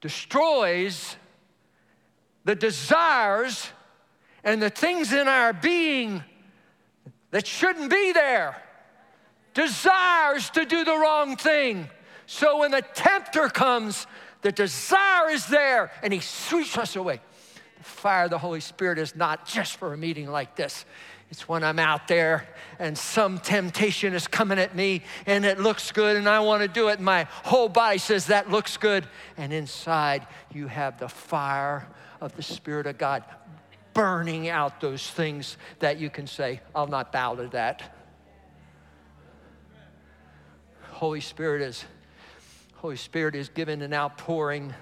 destroys 0.00 1.16
the 2.44 2.54
desires 2.54 3.68
and 4.44 4.62
the 4.62 4.70
things 4.70 5.12
in 5.12 5.26
our 5.26 5.52
being 5.52 6.22
that 7.30 7.46
shouldn't 7.46 7.90
be 7.90 8.12
there. 8.12 8.62
Desires 9.54 10.50
to 10.50 10.64
do 10.64 10.84
the 10.84 10.96
wrong 10.96 11.36
thing. 11.36 11.88
So 12.26 12.58
when 12.58 12.70
the 12.70 12.82
tempter 12.82 13.48
comes, 13.48 14.06
the 14.46 14.52
desire 14.52 15.28
is 15.30 15.44
there 15.46 15.90
and 16.04 16.12
he 16.12 16.20
sweeps 16.20 16.78
us 16.78 16.94
away. 16.94 17.18
The 17.78 17.82
fire 17.82 18.26
of 18.26 18.30
the 18.30 18.38
Holy 18.38 18.60
Spirit 18.60 18.96
is 18.96 19.16
not 19.16 19.44
just 19.44 19.76
for 19.76 19.92
a 19.92 19.96
meeting 19.96 20.30
like 20.30 20.54
this. 20.54 20.84
It's 21.32 21.48
when 21.48 21.64
I'm 21.64 21.80
out 21.80 22.06
there 22.06 22.46
and 22.78 22.96
some 22.96 23.40
temptation 23.40 24.14
is 24.14 24.28
coming 24.28 24.60
at 24.60 24.76
me 24.76 25.02
and 25.26 25.44
it 25.44 25.58
looks 25.58 25.90
good 25.90 26.16
and 26.16 26.28
I 26.28 26.38
want 26.38 26.62
to 26.62 26.68
do 26.68 26.90
it. 26.90 27.00
My 27.00 27.24
whole 27.42 27.68
body 27.68 27.98
says 27.98 28.26
that 28.26 28.48
looks 28.48 28.76
good. 28.76 29.08
And 29.36 29.52
inside, 29.52 30.24
you 30.54 30.68
have 30.68 31.00
the 31.00 31.08
fire 31.08 31.88
of 32.20 32.36
the 32.36 32.42
Spirit 32.44 32.86
of 32.86 32.98
God 32.98 33.24
burning 33.94 34.48
out 34.48 34.80
those 34.80 35.10
things 35.10 35.56
that 35.80 35.98
you 35.98 36.08
can 36.08 36.28
say, 36.28 36.60
I'll 36.72 36.86
not 36.86 37.10
bow 37.10 37.34
to 37.34 37.48
that. 37.48 37.96
Holy 40.92 41.20
Spirit 41.20 41.62
is 41.62 41.84
Holy 42.86 42.94
Spirit 42.94 43.34
is 43.34 43.48
given 43.48 43.82
an 43.82 43.92
outpouring. 43.92 44.72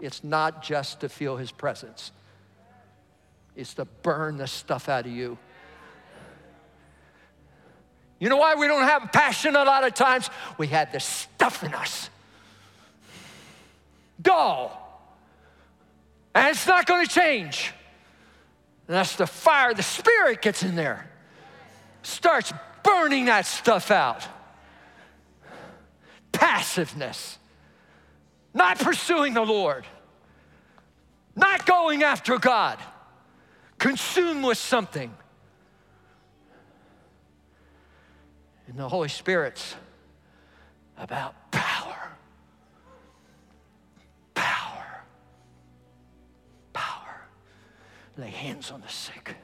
It's 0.00 0.22
not 0.22 0.62
just 0.62 1.00
to 1.00 1.08
feel 1.08 1.36
his 1.36 1.50
presence. 1.50 2.12
It's 3.56 3.74
to 3.74 3.84
burn 3.84 4.36
the 4.36 4.46
stuff 4.46 4.88
out 4.88 5.06
of 5.06 5.10
you. 5.10 5.36
You 8.20 8.28
know 8.28 8.36
why 8.36 8.54
we 8.54 8.68
don't 8.68 8.84
have 8.84 9.10
passion 9.10 9.56
a 9.56 9.64
lot 9.64 9.82
of 9.82 9.92
times? 9.94 10.30
We 10.56 10.68
have 10.68 10.92
the 10.92 11.00
stuff 11.00 11.64
in 11.64 11.74
us. 11.74 12.10
Dull. 14.22 15.02
And 16.36 16.50
it's 16.50 16.64
not 16.68 16.86
going 16.86 17.04
to 17.04 17.12
change. 17.12 17.72
And 18.86 18.94
that's 18.94 19.16
the 19.16 19.26
fire, 19.26 19.74
the 19.74 19.82
Spirit 19.82 20.42
gets 20.42 20.62
in 20.62 20.76
there, 20.76 21.10
starts 22.04 22.52
burning 22.84 23.24
that 23.24 23.46
stuff 23.46 23.90
out. 23.90 24.24
Passiveness, 26.30 27.37
not 28.58 28.78
pursuing 28.80 29.34
the 29.34 29.42
Lord, 29.44 29.86
not 31.36 31.64
going 31.64 32.02
after 32.02 32.38
God, 32.38 32.78
consumed 33.78 34.44
with 34.44 34.58
something. 34.58 35.14
And 38.66 38.76
the 38.76 38.88
Holy 38.88 39.08
Spirit's 39.08 39.76
about 40.98 41.52
power. 41.52 42.10
Power. 44.34 45.04
Power. 46.72 47.22
Lay 48.18 48.30
hands 48.30 48.72
on 48.72 48.80
the 48.80 48.88
sick. 48.88 49.36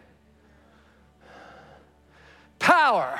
Power. 2.59 3.19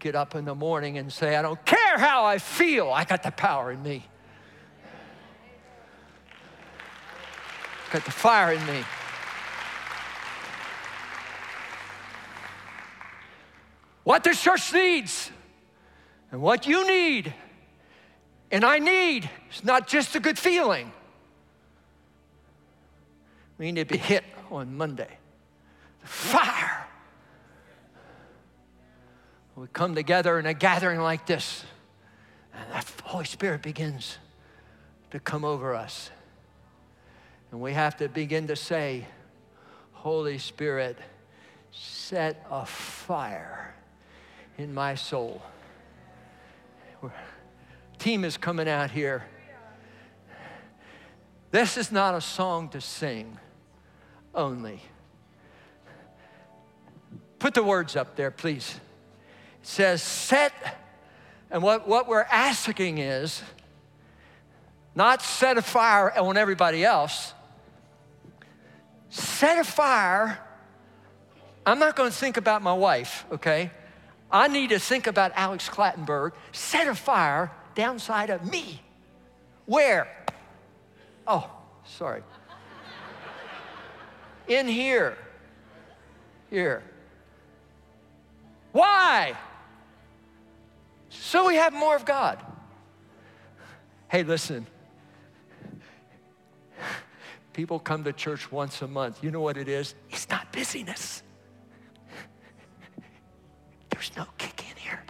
Get 0.00 0.16
up 0.16 0.34
in 0.34 0.44
the 0.44 0.54
morning 0.54 0.98
and 0.98 1.12
say, 1.12 1.36
I 1.36 1.42
don't 1.42 1.64
care 1.64 1.96
how 1.96 2.24
I 2.24 2.38
feel, 2.38 2.90
I 2.90 3.04
got 3.04 3.22
the 3.22 3.30
power 3.30 3.70
in 3.70 3.82
me. 3.82 4.04
Got 7.90 8.04
the 8.04 8.10
fire 8.10 8.52
in 8.52 8.66
me. 8.66 8.84
What 14.04 14.24
the 14.24 14.34
church 14.34 14.72
needs 14.72 15.30
and 16.30 16.40
what 16.40 16.66
you 16.66 16.86
need 16.86 17.34
and 18.50 18.64
I 18.64 18.78
need 18.78 19.28
is 19.52 19.64
not 19.64 19.88
just 19.88 20.14
a 20.16 20.20
good 20.20 20.38
feeling. 20.38 20.92
We 23.58 23.72
need 23.72 23.88
to 23.88 23.92
be 23.92 23.98
hit 23.98 24.24
on 24.50 24.76
Monday. 24.76 25.18
The 26.00 26.06
fire. 26.06 26.86
We 29.56 29.66
come 29.72 29.94
together 29.94 30.38
in 30.38 30.46
a 30.46 30.54
gathering 30.54 31.00
like 31.00 31.26
this, 31.26 31.64
and 32.54 32.72
that 32.72 32.86
Holy 33.02 33.24
Spirit 33.24 33.60
begins 33.60 34.18
to 35.10 35.18
come 35.18 35.44
over 35.44 35.74
us. 35.74 36.10
And 37.50 37.60
we 37.60 37.72
have 37.72 37.96
to 37.98 38.08
begin 38.08 38.46
to 38.48 38.56
say, 38.56 39.06
Holy 39.92 40.38
Spirit, 40.38 40.98
set 41.70 42.46
a 42.50 42.66
fire 42.66 43.74
in 44.56 44.74
my 44.74 44.94
soul. 44.94 45.42
Team 47.98 48.24
is 48.24 48.36
coming 48.36 48.68
out 48.68 48.90
here. 48.90 49.24
This 51.50 51.76
is 51.76 51.90
not 51.90 52.14
a 52.14 52.20
song 52.20 52.68
to 52.70 52.80
sing 52.80 53.38
only. 54.34 54.82
Put 57.38 57.54
the 57.54 57.62
words 57.62 57.96
up 57.96 58.16
there, 58.16 58.30
please. 58.30 58.78
It 59.62 59.66
says, 59.66 60.02
set, 60.02 60.52
and 61.50 61.62
what, 61.62 61.88
what 61.88 62.08
we're 62.08 62.20
asking 62.22 62.98
is 62.98 63.42
not 64.94 65.22
set 65.22 65.56
a 65.56 65.62
fire 65.62 66.16
on 66.18 66.36
everybody 66.36 66.84
else, 66.84 67.32
set 69.10 69.58
a 69.58 69.64
fire. 69.64 70.38
I'm 71.66 71.78
not 71.78 71.96
going 71.96 72.10
to 72.10 72.16
think 72.16 72.36
about 72.36 72.62
my 72.62 72.72
wife, 72.72 73.26
okay? 73.32 73.70
I 74.30 74.48
need 74.48 74.70
to 74.70 74.78
think 74.78 75.06
about 75.06 75.32
Alex 75.34 75.68
Clattenburg. 75.68 76.32
Set 76.52 76.86
a 76.88 76.94
fire 76.94 77.50
downside 77.74 78.30
of 78.30 78.50
me. 78.50 78.82
Where? 79.66 80.08
Oh, 81.26 81.50
sorry 81.84 82.22
in 84.48 84.66
here. 84.66 85.16
Here. 86.50 86.82
Why? 88.72 89.34
So 91.10 91.46
we 91.46 91.56
have 91.56 91.72
more 91.72 91.94
of 91.94 92.04
God. 92.04 92.42
Hey, 94.08 94.22
listen. 94.22 94.66
People 97.58 97.80
come 97.80 98.04
to 98.04 98.12
church 98.12 98.52
once 98.52 98.82
a 98.82 98.86
month. 98.86 99.18
You 99.20 99.32
know 99.32 99.40
what 99.40 99.56
it 99.56 99.66
is? 99.66 99.96
It's 100.10 100.30
not 100.30 100.52
busyness. 100.52 101.24
There's 103.90 104.12
no 104.16 104.26
kick 104.38 104.62
in 104.70 104.76
here. 104.76 105.02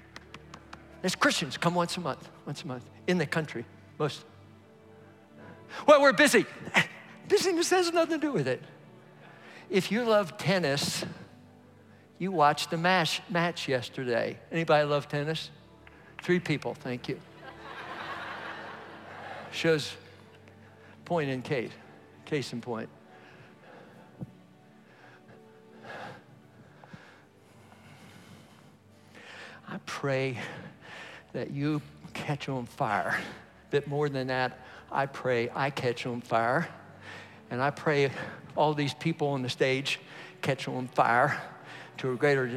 There's 1.03 1.15
Christians 1.15 1.59
come 1.59 1.75
once 1.75 1.99
a 1.99 2.01
month, 2.01 2.27
once 2.47 2.63
a 2.63 2.67
month 2.67 2.89
in 3.07 3.19
the 3.19 3.27
country, 3.27 3.67
most. 3.99 4.25
Well, 5.87 6.01
we're 6.01 6.15
busy. 6.15 6.47
Busyness 7.29 7.69
has 7.69 7.93
nothing 7.93 8.19
to 8.19 8.27
do 8.27 8.33
with 8.33 8.49
it. 8.49 8.63
If 9.69 9.93
you 9.93 10.05
love 10.05 10.39
tennis, 10.39 11.05
you 12.19 12.33
watched 12.33 12.71
the 12.71 12.79
match, 12.79 13.21
match 13.29 13.69
yesterday. 13.69 14.39
Anybody 14.51 14.87
love 14.87 15.07
tennis? 15.07 15.51
Three 16.23 16.41
people, 16.41 16.73
thank 16.73 17.11
you. 17.11 17.21
Shows 19.51 19.93
point 21.05 21.29
in 21.29 21.43
case, 21.43 21.73
case 22.29 22.53
in 22.53 22.61
point. 22.61 22.91
I 29.67 29.79
pray 29.87 30.39
that 31.33 31.51
you 31.51 31.81
catch 32.13 32.51
on 32.51 32.67
fire. 32.67 33.19
A 33.19 33.71
bit 33.71 33.89
more 33.89 34.11
than 34.11 34.27
that, 34.27 34.61
I 34.93 35.07
pray 35.07 35.51
I 35.55 35.71
catch 35.71 36.05
on 36.07 36.21
fire 36.21 36.69
And 37.51 37.63
I 37.63 37.71
pray 37.71 38.11
all 38.57 38.75
these 38.75 38.93
people 38.93 39.29
on 39.29 39.41
the 39.41 39.49
stage 39.49 39.99
catch 40.43 40.69
on 40.69 40.89
fire 40.89 41.41
to 41.97 42.13
a 42.13 42.15
greater 42.15 42.51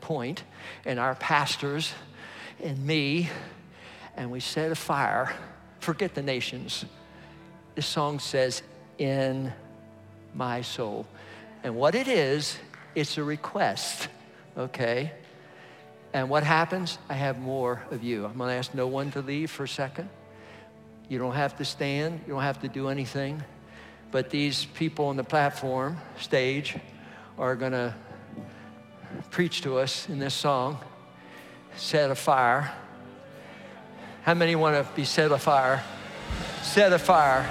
point, 0.00 0.42
and 0.84 0.98
our 0.98 1.14
pastors 1.14 1.94
and 2.60 2.84
me, 2.84 3.30
and 4.16 4.32
we 4.32 4.40
set 4.40 4.72
a 4.72 4.74
fire. 4.74 5.32
Forget 5.78 6.14
the 6.14 6.22
nations. 6.22 6.84
This 7.76 7.86
song 7.86 8.18
says, 8.18 8.62
In 9.02 9.52
my 10.32 10.62
soul. 10.62 11.08
And 11.64 11.74
what 11.74 11.96
it 11.96 12.06
is, 12.06 12.56
it's 12.94 13.18
a 13.18 13.24
request, 13.24 14.06
okay? 14.56 15.10
And 16.12 16.30
what 16.30 16.44
happens? 16.44 16.98
I 17.08 17.14
have 17.14 17.40
more 17.40 17.82
of 17.90 18.04
you. 18.04 18.24
I'm 18.24 18.38
gonna 18.38 18.52
ask 18.52 18.72
no 18.74 18.86
one 18.86 19.10
to 19.10 19.20
leave 19.20 19.50
for 19.50 19.64
a 19.64 19.68
second. 19.68 20.08
You 21.08 21.18
don't 21.18 21.34
have 21.34 21.56
to 21.56 21.64
stand, 21.64 22.20
you 22.28 22.34
don't 22.34 22.44
have 22.44 22.60
to 22.60 22.68
do 22.68 22.90
anything. 22.90 23.42
But 24.12 24.30
these 24.30 24.66
people 24.66 25.06
on 25.06 25.16
the 25.16 25.24
platform, 25.24 25.98
stage, 26.20 26.76
are 27.36 27.56
gonna 27.56 27.96
preach 29.32 29.62
to 29.62 29.78
us 29.78 30.08
in 30.08 30.20
this 30.20 30.34
song, 30.34 30.78
Set 31.74 32.08
a 32.08 32.14
Fire. 32.14 32.72
How 34.22 34.34
many 34.34 34.54
wanna 34.54 34.86
be 34.94 35.04
set 35.04 35.32
want 35.32 35.38
more. 35.38 35.82
Set 36.62 36.92
a 36.92 37.00
fire 37.00 37.50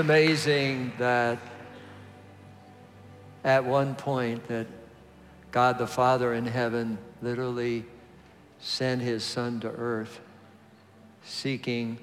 amazing 0.00 0.92
that 0.96 1.38
at 3.44 3.62
one 3.66 3.94
point 3.94 4.48
that 4.48 4.66
God 5.50 5.76
the 5.76 5.86
Father 5.86 6.32
in 6.32 6.46
heaven 6.46 6.96
literally 7.20 7.84
sent 8.60 9.02
his 9.02 9.22
son 9.22 9.60
to 9.60 9.68
earth 9.68 10.20
seeking 11.22 11.98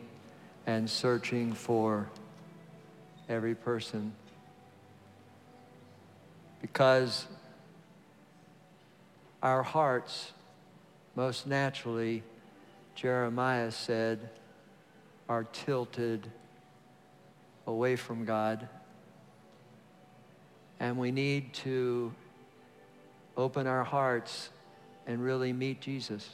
and 0.68 0.88
searching 0.88 1.54
for 1.54 2.08
every 3.28 3.56
person. 3.56 4.14
Because 6.62 7.26
our 9.41 9.64
hearts 9.64 10.34
most 11.16 11.48
naturally 11.48 12.22
Jeremiah 12.93 13.72
said 13.72 14.30
are 15.28 15.45
tilted 15.45 16.32
away 17.68 17.97
from 17.97 18.26
God. 18.26 18.68
And 20.80 20.97
we 20.97 21.11
need 21.11 21.53
to 21.55 22.13
open 23.36 23.68
our 23.68 23.84
hearts 23.84 24.49
and 25.05 25.22
really 25.24 25.53
meet 25.53 25.82
Jesus. 25.82 26.28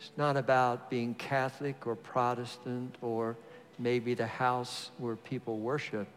It's 0.00 0.12
not 0.16 0.36
about 0.36 0.88
being 0.88 1.14
Catholic 1.14 1.86
or 1.86 1.94
Protestant 1.94 2.96
or 3.02 3.36
maybe 3.78 4.14
the 4.14 4.26
house 4.26 4.90
where 4.98 5.16
people 5.16 5.58
worship. 5.58 6.08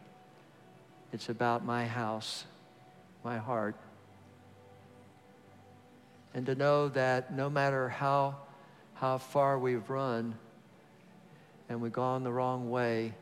It's 1.12 1.30
about 1.30 1.66
my 1.66 1.86
house, 1.86 2.46
my 3.24 3.38
heart. 3.38 3.76
And 6.34 6.46
to 6.48 6.56
know 6.56 6.90
that 6.90 7.34
no 7.34 7.50
matter 7.50 7.90
how, 7.90 8.36
how 8.96 9.18
far 9.18 9.58
we've 9.58 9.90
run, 9.90 10.36
and 11.70 11.82
we've 11.82 11.94
gone 11.94 12.24
the 12.24 12.32
wrong 12.32 12.70
way 12.70 13.14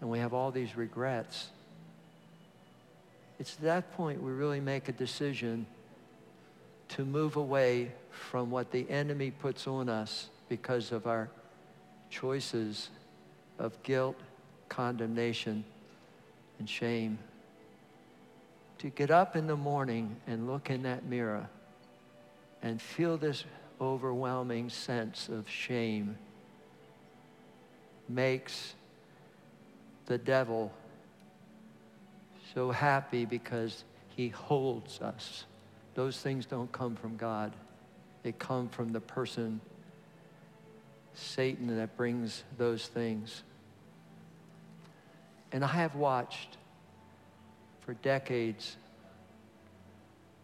and 0.00 0.10
we 0.10 0.18
have 0.18 0.34
all 0.34 0.50
these 0.50 0.76
regrets, 0.76 1.48
it's 3.38 3.54
at 3.54 3.62
that 3.62 3.92
point 3.96 4.22
we 4.22 4.32
really 4.32 4.60
make 4.60 4.88
a 4.88 4.92
decision 4.92 5.66
to 6.88 7.04
move 7.04 7.36
away 7.36 7.92
from 8.10 8.50
what 8.50 8.70
the 8.70 8.88
enemy 8.90 9.30
puts 9.30 9.66
on 9.66 9.88
us 9.88 10.28
because 10.48 10.92
of 10.92 11.06
our 11.06 11.28
choices 12.10 12.90
of 13.58 13.80
guilt, 13.82 14.16
condemnation, 14.68 15.64
and 16.58 16.68
shame. 16.68 17.18
To 18.78 18.90
get 18.90 19.10
up 19.10 19.36
in 19.36 19.46
the 19.46 19.56
morning 19.56 20.16
and 20.26 20.46
look 20.46 20.68
in 20.68 20.82
that 20.82 21.04
mirror 21.04 21.48
and 22.62 22.80
feel 22.80 23.16
this 23.16 23.44
overwhelming 23.80 24.68
sense 24.68 25.28
of 25.28 25.48
shame 25.48 26.16
makes 28.14 28.74
the 30.06 30.18
devil 30.18 30.72
so 32.54 32.70
happy 32.70 33.24
because 33.24 33.84
he 34.16 34.28
holds 34.28 35.00
us. 35.00 35.44
Those 35.94 36.18
things 36.18 36.46
don't 36.46 36.70
come 36.72 36.96
from 36.96 37.16
God. 37.16 37.52
They 38.22 38.32
come 38.32 38.68
from 38.68 38.92
the 38.92 39.00
person, 39.00 39.60
Satan, 41.14 41.76
that 41.76 41.96
brings 41.96 42.44
those 42.58 42.86
things. 42.86 43.42
And 45.50 45.64
I 45.64 45.68
have 45.68 45.94
watched 45.94 46.56
for 47.80 47.94
decades 47.94 48.76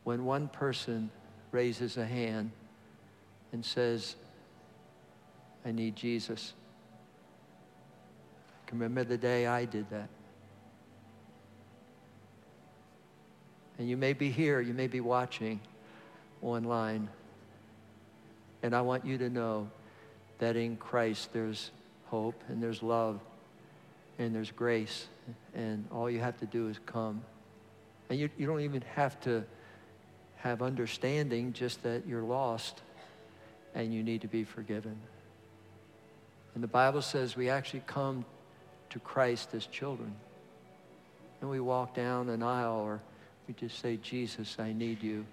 when 0.05 0.25
one 0.25 0.49
person 0.49 1.11
raises 1.53 1.97
a 1.97 2.05
hand 2.05 2.51
and 3.53 3.65
says, 3.65 4.17
I 5.65 5.73
need 5.73 5.97
Jesus 5.97 6.53
can 8.69 8.79
remember 8.79 9.03
the 9.05 9.17
day 9.17 9.47
I 9.47 9.65
did 9.65 9.89
that. 9.91 10.11
And 13.79 13.89
you 13.89 13.97
may 13.97 14.13
be 14.13 14.31
here, 14.31 14.61
you 14.61 14.75
may 14.75 14.89
be 14.89 15.01
watching 15.01 15.61
online. 16.43 17.09
And 18.63 18.75
I 18.75 18.83
want 18.83 19.07
you 19.07 19.17
to 19.19 19.31
know 19.31 19.71
that 20.39 20.55
in 20.55 20.77
Christ 20.77 21.33
there's 21.33 21.71
hope 22.07 22.43
and 22.49 22.63
there's 22.63 22.83
love 22.83 23.21
and 24.19 24.35
there's 24.35 24.51
grace. 24.51 25.07
And 25.55 25.87
all 25.91 26.11
you 26.11 26.21
have 26.21 26.39
to 26.41 26.47
do 26.47 26.69
is 26.69 26.79
come. 26.85 27.23
And 28.11 28.19
you, 28.19 28.29
you 28.37 28.47
don't 28.47 28.61
even 28.61 28.83
have 28.95 29.19
to 29.23 29.45
have 30.37 30.61
understanding, 30.61 31.55
just 31.55 31.83
that 31.85 32.07
you're 32.07 32.23
lost 32.23 32.83
and 33.75 33.95
you 33.95 34.03
need 34.03 34.21
to 34.21 34.29
be 34.29 34.45
forgiven. 34.45 34.99
And 36.55 36.63
the 36.63 36.69
Bible 36.69 37.01
says 37.01 37.35
we 37.35 37.49
actually 37.49 37.83
come 37.87 38.27
to 38.91 38.99
Christ 38.99 39.51
as 39.55 39.67
children. 39.67 40.15
And 41.41 41.51
we 41.51 41.61
walk 41.61 41.95
down 41.95 42.29
an 42.29 42.43
aisle 42.43 42.81
or 42.81 43.01
we 43.47 43.55
just 43.55 43.81
say, 43.81 43.97
Jesus, 43.97 44.57
I 44.59 44.73
need 44.73 45.03
you. 45.03 45.25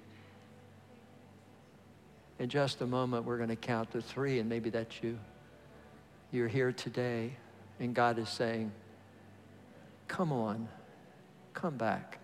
In 2.39 2.49
just 2.49 2.81
a 2.81 2.87
moment, 2.87 3.25
we're 3.25 3.37
going 3.37 3.49
to 3.49 3.55
count 3.55 3.91
to 3.91 4.01
three, 4.01 4.39
and 4.39 4.49
maybe 4.49 4.69
that's 4.69 5.01
you. 5.01 5.17
You're 6.31 6.47
here 6.47 6.71
today, 6.71 7.31
and 7.79 7.93
God 7.93 8.19
is 8.19 8.29
saying, 8.29 8.71
Come 10.07 10.31
on, 10.31 10.67
come 11.53 11.77
back. 11.77 12.19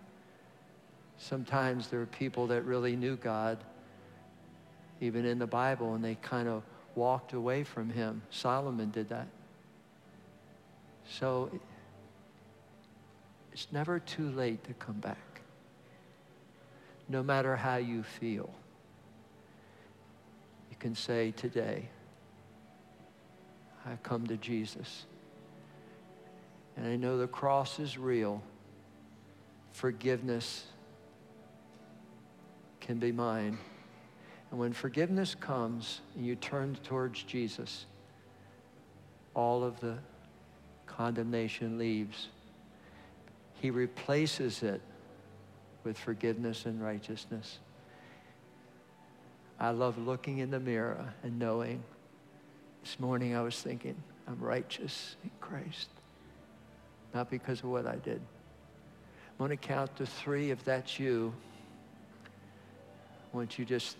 Sometimes 1.18 1.88
there 1.88 2.00
are 2.00 2.06
people 2.06 2.48
that 2.48 2.62
really 2.64 2.94
knew 2.94 3.16
God, 3.16 3.58
even 5.00 5.24
in 5.24 5.38
the 5.38 5.46
Bible, 5.46 5.94
and 5.94 6.04
they 6.04 6.14
kind 6.16 6.48
of 6.48 6.62
walked 6.94 7.32
away 7.32 7.64
from 7.64 7.90
Him. 7.90 8.22
Solomon 8.30 8.90
did 8.90 9.08
that. 9.08 9.28
So 11.18 11.50
it's 13.52 13.68
never 13.70 13.98
too 13.98 14.30
late 14.30 14.64
to 14.64 14.72
come 14.74 14.98
back. 14.98 15.42
No 17.08 17.22
matter 17.22 17.54
how 17.54 17.76
you 17.76 18.02
feel, 18.02 18.50
you 20.70 20.76
can 20.78 20.94
say 20.94 21.32
today, 21.32 21.90
I 23.84 23.96
come 24.02 24.26
to 24.28 24.38
Jesus. 24.38 25.04
And 26.76 26.86
I 26.86 26.96
know 26.96 27.18
the 27.18 27.26
cross 27.26 27.78
is 27.78 27.98
real. 27.98 28.42
Forgiveness 29.72 30.64
can 32.80 32.98
be 32.98 33.12
mine. 33.12 33.58
And 34.50 34.58
when 34.58 34.72
forgiveness 34.72 35.34
comes 35.34 36.00
and 36.16 36.24
you 36.24 36.36
turn 36.36 36.78
towards 36.82 37.22
Jesus, 37.22 37.84
all 39.34 39.62
of 39.62 39.78
the 39.80 39.98
condemnation 40.96 41.78
leaves. 41.78 42.28
He 43.60 43.70
replaces 43.70 44.62
it 44.62 44.80
with 45.84 45.98
forgiveness 45.98 46.66
and 46.66 46.82
righteousness. 46.82 47.58
I 49.58 49.70
love 49.70 49.98
looking 49.98 50.38
in 50.38 50.50
the 50.50 50.60
mirror 50.60 51.14
and 51.22 51.38
knowing. 51.38 51.82
This 52.82 52.98
morning 52.98 53.36
I 53.36 53.42
was 53.42 53.60
thinking, 53.60 53.94
I'm 54.26 54.38
righteous 54.40 55.16
in 55.22 55.30
Christ, 55.40 55.88
not 57.14 57.30
because 57.30 57.60
of 57.60 57.66
what 57.66 57.86
I 57.86 57.96
did. 57.96 58.20
I'm 59.30 59.38
going 59.38 59.50
to 59.50 59.56
count 59.56 59.94
to 59.96 60.06
three 60.06 60.50
if 60.50 60.64
that's 60.64 60.98
you. 60.98 61.32
Want 63.32 63.58
you 63.58 63.64
just 63.64 63.96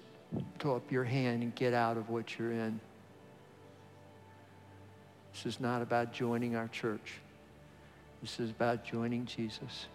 throw 0.59 0.77
up 0.77 0.91
your 0.93 1.05
hand 1.05 1.43
and 1.43 1.55
get 1.55 1.75
out 1.75 1.97
of 1.97 2.11
what 2.11 2.39
you're 2.39 2.53
in. 2.53 2.81
This 5.33 5.47
is 5.47 5.61
not 5.61 5.83
about 5.83 6.13
joining 6.13 6.57
our 6.57 6.69
church. 6.69 7.15
This 8.21 8.39
is 8.39 8.51
about 8.51 8.85
joining 8.85 9.27
Jesus. 9.27 9.87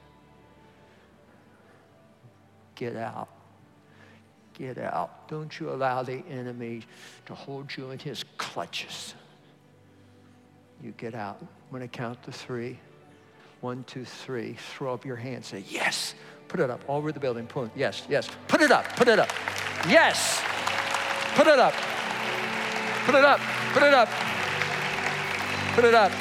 Get 2.75 2.95
out. 2.95 3.29
Get 4.53 4.77
out. 4.77 5.27
Don't 5.27 5.59
you 5.59 5.69
allow 5.69 6.03
the 6.03 6.23
enemy 6.29 6.83
to 7.27 7.35
hold 7.35 7.75
you 7.75 7.91
in 7.91 7.99
his 7.99 8.25
clutches. 8.37 9.13
You 10.83 10.91
get 10.97 11.15
out. 11.15 11.37
I'm 11.41 11.47
going 11.71 11.81
to 11.81 11.87
count 11.87 12.21
to 12.23 12.31
three. 12.31 12.79
One, 13.61 13.83
two, 13.85 14.05
three. 14.05 14.57
Throw 14.75 14.93
up 14.93 15.05
your 15.05 15.15
hand. 15.15 15.45
Say, 15.45 15.63
yes. 15.67 16.13
Put 16.47 16.59
it 16.59 16.69
up 16.69 16.81
all 16.87 16.97
over 16.97 17.11
the 17.11 17.19
building. 17.19 17.47
Put, 17.47 17.71
yes, 17.75 18.03
yes. 18.09 18.29
Put 18.47 18.61
it 18.61 18.71
up. 18.71 18.85
Put 18.95 19.07
it 19.07 19.19
up. 19.19 19.29
Yes. 19.87 20.41
Put 21.35 21.47
it 21.47 21.59
up. 21.59 21.73
Put 23.05 23.15
it 23.15 23.23
up. 23.23 23.39
Put 23.73 23.83
it 23.83 23.93
up. 23.93 24.09
Put 24.09 24.23
it 24.23 24.27
up. 24.27 24.36
I'm 25.77 26.11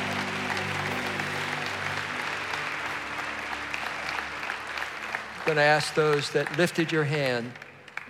going 5.47 5.57
to 5.57 5.63
ask 5.63 5.95
those 5.95 6.29
that 6.33 6.59
lifted 6.59 6.93
your 6.93 7.05
hand, 7.05 7.51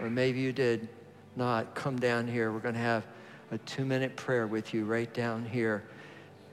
or 0.00 0.10
maybe 0.10 0.40
you 0.40 0.52
did 0.52 0.88
not, 1.36 1.76
come 1.76 2.00
down 2.00 2.26
here. 2.26 2.50
We're 2.50 2.58
going 2.58 2.74
to 2.74 2.80
have 2.80 3.06
a 3.52 3.58
two 3.58 3.84
minute 3.84 4.16
prayer 4.16 4.48
with 4.48 4.74
you 4.74 4.86
right 4.86 5.12
down 5.14 5.44
here. 5.44 5.84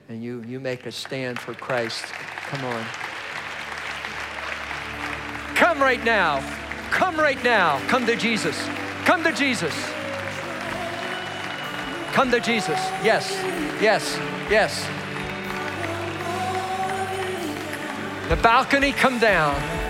And 0.08 0.22
you, 0.22 0.42
you 0.42 0.60
make 0.60 0.86
a 0.86 0.92
stand 0.92 1.40
for 1.40 1.54
Christ. 1.54 2.04
Come 2.04 2.64
on. 2.64 2.84
Come 5.56 5.80
right 5.80 6.04
now. 6.04 6.38
Come 6.92 7.16
right 7.16 7.42
now. 7.42 7.80
Come 7.88 8.06
to 8.06 8.14
Jesus. 8.14 8.56
Come 9.04 9.24
to 9.24 9.32
Jesus. 9.32 9.74
Come 12.12 12.30
to 12.30 12.38
Jesus. 12.38 12.78
Yes, 13.02 13.32
yes, 13.82 14.16
Yes. 14.50 14.86
The 18.28 18.36
balcony 18.36 18.92
come 18.92 19.18
down. 19.18 19.83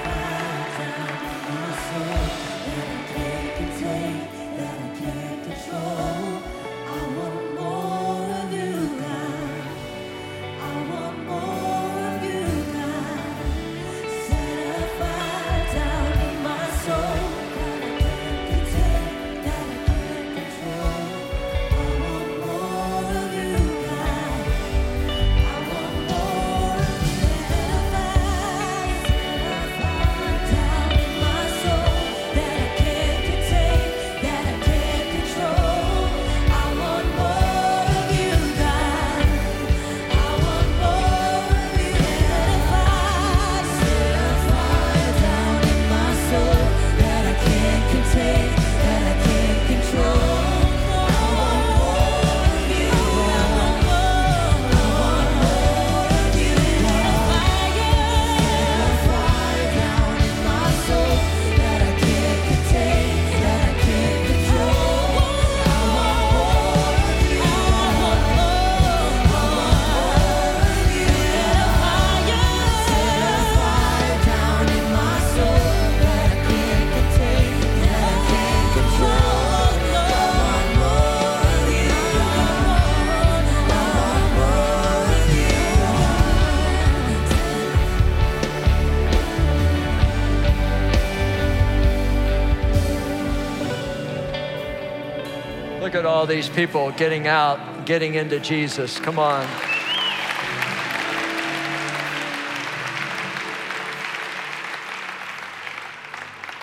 These 96.34 96.48
people 96.48 96.90
getting 96.90 97.28
out, 97.28 97.86
getting 97.86 98.16
into 98.16 98.40
Jesus. 98.40 98.98
Come 98.98 99.20
on. 99.20 99.46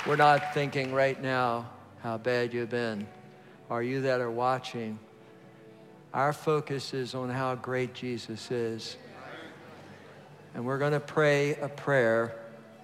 We're 0.06 0.18
not 0.18 0.54
thinking 0.54 0.94
right 0.94 1.22
now 1.22 1.70
how 2.04 2.18
bad 2.18 2.54
you've 2.54 2.70
been. 2.70 3.08
Are 3.70 3.82
you 3.82 4.02
that 4.02 4.20
are 4.20 4.30
watching? 4.30 5.00
Our 6.14 6.34
focus 6.34 6.94
is 6.94 7.16
on 7.16 7.30
how 7.30 7.56
great 7.56 7.94
Jesus 7.94 8.52
is. 8.52 8.98
And 10.54 10.66
we're 10.66 10.80
going 10.80 10.92
to 10.92 11.00
pray 11.00 11.56
a 11.56 11.70
prayer. 11.70 12.36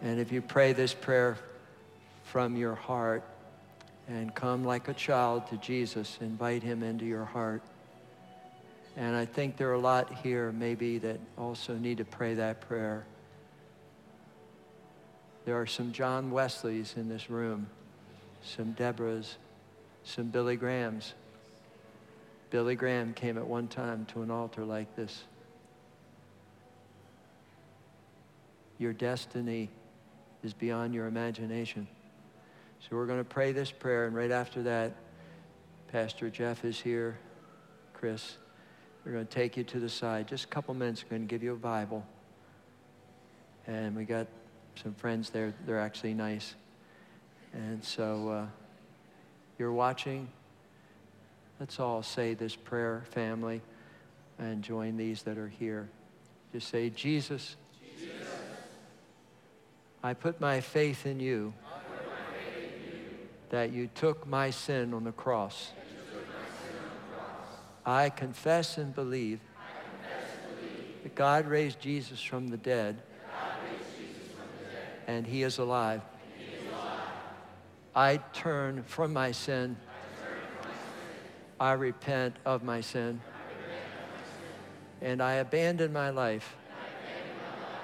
And 0.02 0.22
if 0.22 0.32
you 0.32 0.42
pray 0.42 0.72
this 0.72 0.94
prayer 0.94 1.38
from 2.24 2.56
your 2.56 2.76
heart 2.76 3.26
and 4.08 4.34
come 4.34 4.64
like 4.64 4.88
a 4.88 4.94
child 4.94 5.48
to 5.48 5.58
Jesus, 5.58 6.18
invite 6.22 6.64
him 6.64 6.82
into 6.82 7.06
your 7.06 7.26
heart. 7.26 7.62
And 8.96 9.16
I 9.16 9.26
think 9.26 9.58
there 9.58 9.70
are 9.70 9.74
a 9.74 9.80
lot 9.80 10.12
here 10.24 10.52
maybe 10.52 10.98
that 11.00 11.20
also 11.38 11.76
need 11.76 11.98
to 11.98 12.06
pray 12.06 12.34
that 12.36 12.62
prayer. 12.62 13.06
There 15.46 15.60
are 15.60 15.68
some 15.68 15.92
John 15.92 16.32
Wesleys 16.32 16.96
in 16.98 17.10
this 17.10 17.30
room, 17.30 17.68
some 18.44 18.74
Deborahs, 18.74 19.36
some 20.04 20.28
Billy 20.28 20.56
Grahams. 20.56 21.14
Billy 22.50 22.76
Graham 22.76 23.14
came 23.14 23.38
at 23.38 23.46
one 23.46 23.68
time 23.68 24.06
to 24.14 24.22
an 24.22 24.32
altar 24.32 24.64
like 24.64 24.96
this. 24.96 25.24
Your 28.78 28.94
destiny 28.94 29.70
is 30.44 30.54
beyond 30.54 30.94
your 30.94 31.08
imagination. 31.08 31.88
So 32.90 32.96
we're 32.96 33.06
going 33.06 33.20
to 33.20 33.26
pray 33.26 33.52
this 33.52 33.70
prayer, 33.70 34.06
and 34.06 34.16
right 34.16 34.32
after 34.32 34.64
that, 34.64 34.96
Pastor 35.92 36.30
Jeff 36.30 36.64
is 36.64 36.80
here, 36.80 37.18
Chris. 37.94 38.38
We're 39.04 39.12
going 39.12 39.28
to 39.28 39.34
take 39.34 39.58
you 39.58 39.66
to 39.66 39.80
the 39.82 39.90
side. 39.90 40.30
Just 40.30 40.46
a 40.46 40.48
couple 40.48 40.74
minutes, 40.74 41.04
we're 41.04 41.18
going 41.18 41.24
to 41.24 41.28
give 41.28 41.44
you 41.44 41.52
a 41.52 41.58
Bible. 41.58 42.06
And 43.66 43.94
we 43.94 44.06
got 44.06 44.28
some 44.82 44.94
friends 44.94 45.32
there. 45.32 45.54
They're 45.66 45.82
actually 45.82 46.14
nice. 46.14 46.56
And 47.52 47.84
so 47.84 48.30
uh, 48.30 48.46
you're 49.60 49.74
watching. 49.74 50.30
Let's 51.60 51.82
all 51.82 52.04
say 52.04 52.36
this 52.36 52.56
prayer, 52.56 53.04
family, 53.12 53.62
and 54.40 54.64
join 54.64 54.96
these 54.96 55.24
that 55.24 55.38
are 55.38 55.50
here. 55.50 55.90
Just 56.54 56.70
say, 56.70 56.90
Jesus, 56.90 57.58
Jesus. 58.00 58.16
I 60.02 60.14
put 60.14 60.40
my 60.40 60.62
faith 60.62 61.06
in 61.06 61.20
you, 61.20 61.52
faith 61.52 61.60
in 61.60 61.64
you 61.64 61.67
that 63.50 63.72
you 63.72 63.88
took 63.96 64.28
my 64.28 64.50
sin 64.50 64.94
on 64.94 65.04
the 65.04 65.12
cross. 65.12 65.72
I 67.86 68.10
confess 68.10 68.78
and 68.78 68.94
believe 68.94 69.40
that 71.04 71.16
God 71.16 71.48
raised 71.48 71.80
Jesus 71.80 72.22
from 72.22 72.50
the 72.50 72.58
dead 72.58 73.02
and. 75.08 75.26
He 75.26 75.44
is 75.44 75.58
alive. 75.58 76.02
I 77.96 78.18
turn 78.34 78.84
from 78.84 79.14
my 79.14 79.32
sin. 79.32 79.78
I 81.60 81.72
repent 81.72 82.36
of 82.46 82.64
my 82.64 82.82
sin. 82.82 83.22
And 85.02 85.22
I 85.22 85.36
abandon 85.36 85.94
my 85.94 86.10
life 86.10 86.56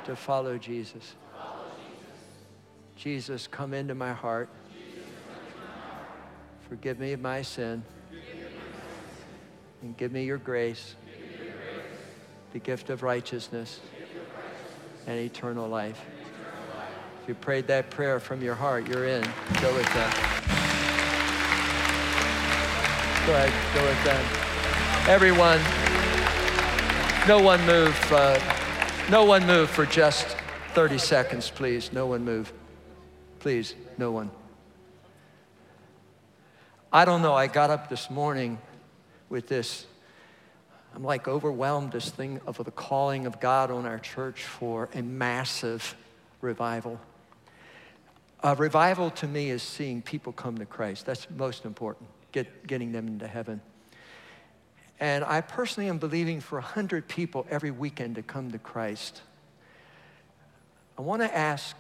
to 0.05 0.16
follow 0.16 0.57
Jesus. 0.57 1.16
Jesus, 2.95 3.47
come 3.47 3.74
into 3.74 3.95
my 3.95 4.14
heart. 4.14 4.49
Forgive 6.74 6.97
me 6.97 7.13
of 7.13 7.21
my 7.21 7.43
sin. 7.43 7.84
And 9.84 9.95
give 9.95 10.11
me 10.11 10.24
your 10.24 10.39
grace, 10.39 10.95
the 12.51 12.57
gift 12.57 12.89
of 12.89 13.03
righteousness, 13.03 13.80
and 15.05 15.19
eternal 15.19 15.67
life. 15.67 16.01
If 17.21 17.30
you 17.30 17.36
prayed 17.36 17.67
that 17.67 17.91
prayer 17.91 18.19
from 18.19 18.41
your 18.41 18.55
heart, 18.55 18.88
you're 18.88 19.05
in. 19.05 19.21
Go 19.61 19.71
with 19.76 19.86
that. 19.93 20.13
Go 23.28 23.34
ahead, 23.36 23.76
go 23.76 23.86
with 23.86 24.03
that. 24.05 25.07
Everyone, 25.07 25.59
no 27.28 27.39
one 27.39 27.63
move. 27.67 27.95
Uh, 28.11 28.39
no 29.11 29.26
one 29.26 29.45
move 29.45 29.69
for 29.69 29.86
just 29.86 30.36
30 30.74 30.97
seconds, 30.97 31.51
please. 31.51 31.93
No 31.93 32.07
one 32.07 32.26
move. 32.26 32.51
Please, 33.38 33.76
no 33.99 34.09
one. 34.11 34.32
I 36.96 37.06
don't 37.06 37.24
know. 37.24 37.34
I 37.34 37.48
got 37.48 37.72
up 37.72 37.89
this 37.89 38.12
morning 38.12 38.60
with 39.28 39.48
this. 39.48 39.88
I'm 40.94 41.04
like 41.04 41.28
overwhelmed, 41.28 41.91
this 41.91 42.12
thing 42.12 42.39
of 42.46 42.64
the 42.64 42.70
calling 42.70 43.26
of 43.26 43.39
God 43.39 43.72
on 43.72 43.88
our 43.88 43.98
church 43.98 44.44
for 44.44 44.89
a 44.94 45.02
massive 45.02 45.96
revival. 46.39 47.02
A 48.44 48.54
revival 48.54 49.10
to 49.10 49.28
me 49.28 49.50
is 49.50 49.64
seeing 49.64 50.04
people 50.04 50.34
come 50.34 50.60
to 50.60 50.68
Christ. 50.68 51.08
That's 51.08 51.28
most 51.32 51.66
important, 51.66 52.08
get, 52.32 52.68
getting 52.68 52.91
them 52.91 53.08
into 53.08 53.28
heaven. 53.28 53.60
And 55.00 55.24
I 55.24 55.41
personally 55.41 55.89
am 55.89 55.98
believing 55.98 56.41
for 56.41 56.60
100 56.60 57.08
people 57.08 57.48
every 57.50 57.72
weekend 57.72 58.16
to 58.16 58.22
come 58.22 58.52
to 58.52 58.60
Christ. 58.60 59.24
I 60.96 61.02
want 61.02 61.24
to 61.24 61.36
ask 61.36 61.76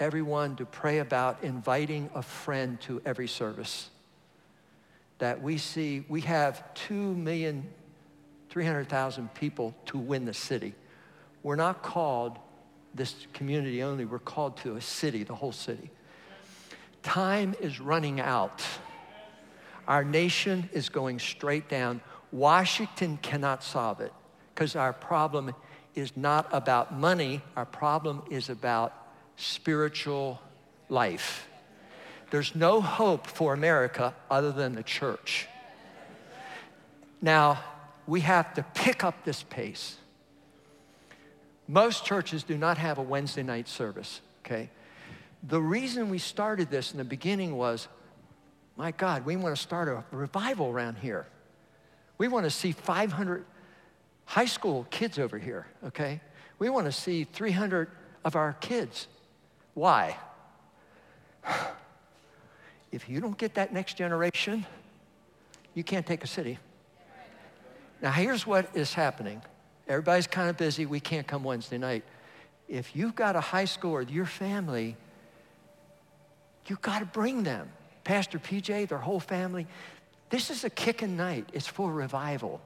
everyone 0.00 0.56
to 0.56 0.66
pray 0.66 0.98
about 0.98 1.44
inviting 1.44 2.10
a 2.16 2.22
friend 2.22 2.80
to 2.80 3.00
every 3.06 3.28
service. 3.28 3.90
That 5.18 5.42
we 5.42 5.58
see, 5.58 6.04
we 6.08 6.20
have 6.22 6.64
2,300,000 6.88 9.34
people 9.34 9.74
to 9.86 9.98
win 9.98 10.24
the 10.24 10.34
city. 10.34 10.74
We're 11.42 11.56
not 11.56 11.82
called 11.82 12.38
this 12.94 13.14
community 13.32 13.82
only, 13.82 14.04
we're 14.04 14.18
called 14.18 14.56
to 14.58 14.76
a 14.76 14.80
city, 14.80 15.22
the 15.22 15.34
whole 15.34 15.52
city. 15.52 15.90
Time 17.02 17.54
is 17.60 17.80
running 17.80 18.20
out. 18.20 18.62
Our 19.86 20.02
nation 20.02 20.68
is 20.72 20.88
going 20.88 21.20
straight 21.20 21.68
down. 21.68 22.00
Washington 22.32 23.18
cannot 23.22 23.62
solve 23.62 24.00
it 24.00 24.12
because 24.54 24.74
our 24.74 24.92
problem 24.92 25.54
is 25.94 26.16
not 26.16 26.48
about 26.52 26.92
money, 26.92 27.42
our 27.54 27.64
problem 27.64 28.22
is 28.30 28.48
about 28.48 28.92
spiritual 29.36 30.40
life. 30.88 31.48
There's 32.30 32.54
no 32.54 32.80
hope 32.80 33.26
for 33.26 33.54
America 33.54 34.14
other 34.30 34.52
than 34.52 34.74
the 34.74 34.82
church. 34.82 35.46
Now, 37.22 37.62
we 38.06 38.20
have 38.20 38.54
to 38.54 38.62
pick 38.74 39.04
up 39.04 39.24
this 39.24 39.42
pace. 39.42 39.96
Most 41.68 42.04
churches 42.04 42.42
do 42.42 42.56
not 42.56 42.78
have 42.78 42.98
a 42.98 43.02
Wednesday 43.02 43.42
night 43.42 43.68
service, 43.68 44.20
okay? 44.44 44.70
The 45.42 45.60
reason 45.60 46.10
we 46.10 46.18
started 46.18 46.70
this 46.70 46.92
in 46.92 46.98
the 46.98 47.04
beginning 47.04 47.56
was 47.56 47.88
my 48.76 48.90
God, 48.90 49.24
we 49.24 49.36
want 49.36 49.56
to 49.56 49.60
start 49.60 49.88
a 49.88 50.04
revival 50.14 50.68
around 50.68 50.98
here. 50.98 51.26
We 52.18 52.28
want 52.28 52.44
to 52.44 52.50
see 52.50 52.72
500 52.72 53.44
high 54.26 54.44
school 54.44 54.86
kids 54.90 55.18
over 55.18 55.38
here, 55.38 55.66
okay? 55.86 56.20
We 56.58 56.68
want 56.68 56.86
to 56.86 56.92
see 56.92 57.24
300 57.24 57.88
of 58.24 58.36
our 58.36 58.52
kids. 58.54 59.08
Why? 59.74 60.16
If 62.96 63.10
you 63.10 63.20
don't 63.20 63.36
get 63.36 63.56
that 63.56 63.74
next 63.74 63.98
generation, 63.98 64.64
you 65.74 65.84
can't 65.84 66.06
take 66.06 66.24
a 66.24 66.26
city. 66.26 66.58
Now, 68.00 68.10
here's 68.10 68.46
what 68.46 68.70
is 68.72 68.94
happening. 68.94 69.42
Everybody's 69.86 70.26
kind 70.26 70.48
of 70.48 70.56
busy. 70.56 70.86
We 70.86 70.98
can't 70.98 71.26
come 71.26 71.44
Wednesday 71.44 71.76
night. 71.76 72.04
If 72.70 72.96
you've 72.96 73.14
got 73.14 73.36
a 73.36 73.40
high 73.42 73.66
school 73.66 73.92
or 73.92 74.00
your 74.00 74.24
family, 74.24 74.96
you've 76.68 76.80
got 76.80 77.00
to 77.00 77.04
bring 77.04 77.42
them. 77.42 77.68
Pastor 78.02 78.38
PJ, 78.38 78.88
their 78.88 78.96
whole 78.96 79.20
family. 79.20 79.66
This 80.30 80.48
is 80.48 80.64
a 80.64 80.70
kicking 80.70 81.18
night. 81.18 81.50
It's 81.52 81.66
for 81.66 81.92
revival. 81.92 82.62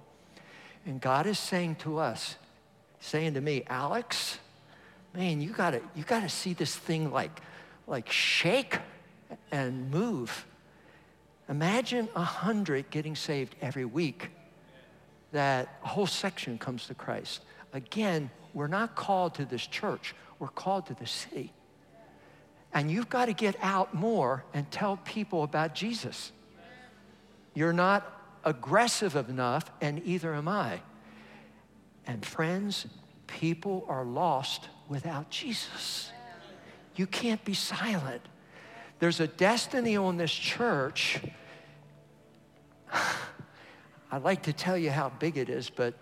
And 0.86 1.00
God 1.00 1.26
is 1.26 1.40
saying 1.40 1.74
to 1.80 1.98
us, 1.98 2.36
saying 3.00 3.34
to 3.34 3.40
me, 3.40 3.64
Alex, 3.66 4.38
man, 5.12 5.40
you 5.40 5.50
gotta, 5.50 5.80
you 5.96 6.04
gotta 6.04 6.28
see 6.28 6.52
this 6.52 6.76
thing 6.76 7.10
like, 7.10 7.40
like 7.88 8.08
shake 8.12 8.78
and 9.50 9.90
move. 9.90 10.46
Imagine 11.48 12.08
a 12.14 12.22
hundred 12.22 12.90
getting 12.90 13.16
saved 13.16 13.56
every 13.60 13.84
week. 13.84 14.30
That 15.32 15.68
whole 15.80 16.06
section 16.06 16.58
comes 16.58 16.86
to 16.86 16.94
Christ. 16.94 17.42
Again, 17.72 18.30
we're 18.54 18.68
not 18.68 18.94
called 18.94 19.34
to 19.36 19.44
this 19.44 19.66
church, 19.66 20.14
we're 20.38 20.48
called 20.48 20.86
to 20.86 20.94
the 20.94 21.06
city. 21.06 21.52
And 22.72 22.90
you've 22.90 23.08
got 23.08 23.26
to 23.26 23.32
get 23.32 23.56
out 23.60 23.94
more 23.94 24.44
and 24.54 24.70
tell 24.70 24.96
people 24.98 25.42
about 25.42 25.74
Jesus. 25.74 26.30
You're 27.54 27.72
not 27.72 28.06
aggressive 28.44 29.16
enough, 29.16 29.70
and 29.80 30.00
either 30.04 30.34
am 30.34 30.46
I. 30.46 30.80
And 32.06 32.24
friends, 32.24 32.86
people 33.26 33.84
are 33.88 34.04
lost 34.04 34.68
without 34.88 35.30
Jesus. 35.30 36.10
You 36.96 37.06
can't 37.06 37.44
be 37.44 37.54
silent. 37.54 38.22
There's 39.00 39.18
a 39.18 39.26
destiny 39.26 39.96
on 39.96 40.18
this 40.18 40.30
church. 40.30 41.20
I'd 44.12 44.22
like 44.22 44.42
to 44.42 44.52
tell 44.52 44.76
you 44.76 44.90
how 44.90 45.08
big 45.18 45.38
it 45.38 45.48
is, 45.48 45.70
but 45.70 45.94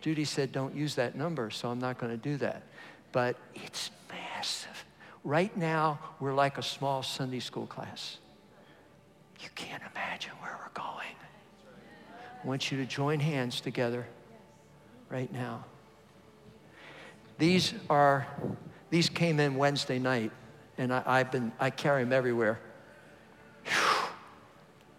Judy 0.00 0.24
said 0.24 0.52
don't 0.52 0.74
use 0.74 0.94
that 0.94 1.16
number, 1.16 1.50
so 1.50 1.68
I'm 1.68 1.80
not 1.80 1.98
going 1.98 2.12
to 2.12 2.16
do 2.16 2.36
that. 2.38 2.62
But 3.10 3.36
it's 3.54 3.90
massive. 4.08 4.84
Right 5.24 5.56
now, 5.56 5.98
we're 6.20 6.34
like 6.34 6.56
a 6.56 6.62
small 6.62 7.02
Sunday 7.02 7.40
school 7.40 7.66
class. 7.66 8.18
You 9.40 9.48
can't 9.56 9.82
imagine 9.92 10.32
where 10.40 10.56
we're 10.62 10.72
going. 10.74 11.16
I 12.42 12.46
want 12.46 12.70
you 12.70 12.78
to 12.78 12.86
join 12.86 13.18
hands 13.18 13.60
together 13.60 14.06
right 15.08 15.32
now. 15.32 15.64
These 17.38 17.74
are, 17.90 18.26
these 18.90 19.08
came 19.08 19.40
in 19.40 19.56
Wednesday 19.56 19.98
night, 19.98 20.30
and 20.78 20.92
I, 20.92 21.18
have 21.18 21.30
been, 21.30 21.52
I 21.60 21.70
carry 21.70 22.02
them 22.02 22.12
everywhere. 22.12 22.58
Whew. 23.64 24.08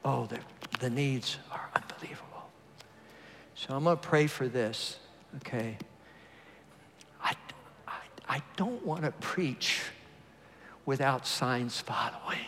Oh, 0.04 0.26
the, 0.28 0.40
the 0.80 0.90
needs 0.90 1.38
are 1.52 1.70
unbelievable. 1.76 2.50
So 3.56 3.76
I'm 3.76 3.84
going 3.84 3.98
to 3.98 4.02
pray 4.02 4.28
for 4.28 4.48
this, 4.48 5.00
okay? 5.38 5.78
I, 7.22 7.34
I, 7.88 7.94
I 8.28 8.42
don't 8.56 8.86
want 8.86 9.04
to 9.04 9.12
preach 9.12 9.82
without 10.86 11.26
signs 11.26 11.82
following. 11.82 12.46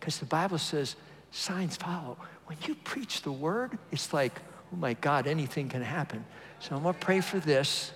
Because 0.00 0.18
the 0.18 0.26
Bible 0.26 0.58
says 0.58 0.96
signs 1.30 1.76
follow. 1.76 2.16
When 2.46 2.58
you 2.66 2.74
preach 2.74 3.22
the 3.22 3.32
word, 3.32 3.78
it's 3.92 4.12
like, 4.12 4.40
oh 4.72 4.76
my 4.76 4.94
God, 4.94 5.26
anything 5.26 5.68
can 5.68 5.82
happen. 5.82 6.24
So 6.58 6.74
I'm 6.74 6.82
going 6.82 6.94
to 6.94 7.00
pray 7.00 7.20
for 7.20 7.38
this, 7.38 7.92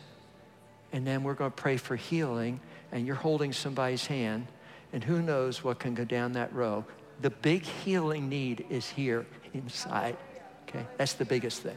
and 0.93 1.07
then 1.07 1.25
we're 1.25 1.35
going 1.35 1.51
to 1.51 1.57
pray 1.57 1.77
for 1.77 1.97
healing, 1.97 2.61
and 2.97 3.07
you're 3.07 3.15
holding 3.15 3.53
somebody's 3.53 4.07
hand, 4.07 4.47
and 4.91 5.05
who 5.05 5.21
knows 5.21 5.63
what 5.63 5.79
can 5.79 5.93
go 5.93 6.03
down 6.03 6.33
that 6.33 6.51
row. 6.55 6.83
The 7.21 7.29
big 7.29 7.63
healing 7.63 8.31
need 8.31 8.65
is 8.71 8.89
here 8.89 9.27
inside. 9.53 10.17
Okay? 10.67 10.87
That's 10.97 11.13
the 11.13 11.27
biggest 11.27 11.61
thing. 11.61 11.77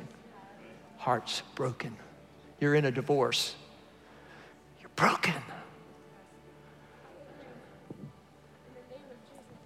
Hearts 0.97 1.43
broken. 1.55 1.97
You're 2.61 2.74
in 2.74 2.86
a 2.86 2.91
divorce. 2.91 3.53
You're 4.80 4.91
broken. 4.95 5.34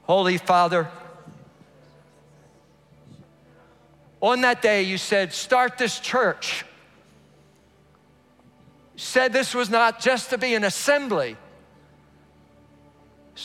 Holy 0.05 0.39
Father, 0.39 0.89
on 4.21 4.41
that 4.41 4.63
day 4.63 4.81
you 4.81 4.97
said, 4.97 5.33
start 5.33 5.77
this 5.77 5.99
church. 5.99 6.65
Said 8.95 9.33
this 9.33 9.53
was 9.53 9.69
not 9.69 9.99
just 10.01 10.31
to 10.31 10.39
be 10.39 10.55
an 10.55 10.63
assembly, 10.63 11.37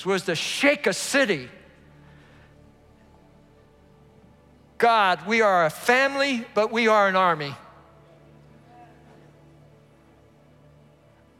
was 0.04 0.24
to 0.24 0.34
shake 0.34 0.86
a 0.86 0.92
city. 0.92 1.48
God, 4.76 5.26
we 5.26 5.40
are 5.42 5.66
a 5.66 5.70
family, 5.70 6.46
but 6.54 6.70
we 6.70 6.86
are 6.88 7.08
an 7.08 7.16
army. 7.16 7.54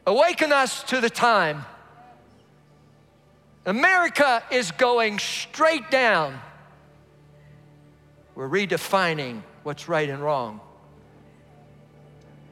Awaken 0.05 0.51
us 0.51 0.83
to 0.83 0.99
the 0.99 1.09
time. 1.09 1.65
America 3.65 4.43
is 4.51 4.71
going 4.71 5.19
straight 5.19 5.91
down. 5.91 6.39
We're 8.35 8.49
redefining 8.49 9.43
what's 9.63 9.87
right 9.87 10.09
and 10.09 10.21
wrong. 10.21 10.59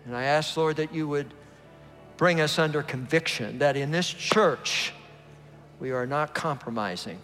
And 0.05 0.15
I 0.15 0.23
ask, 0.23 0.55
Lord, 0.55 0.77
that 0.77 0.93
you 0.93 1.07
would 1.07 1.33
bring 2.17 2.39
us 2.39 2.59
under 2.59 2.83
conviction 2.83 3.59
that 3.59 3.75
in 3.75 3.91
this 3.91 4.07
church, 4.07 4.93
we 5.79 5.91
are 5.91 6.05
not 6.05 6.33
compromising. 6.33 7.19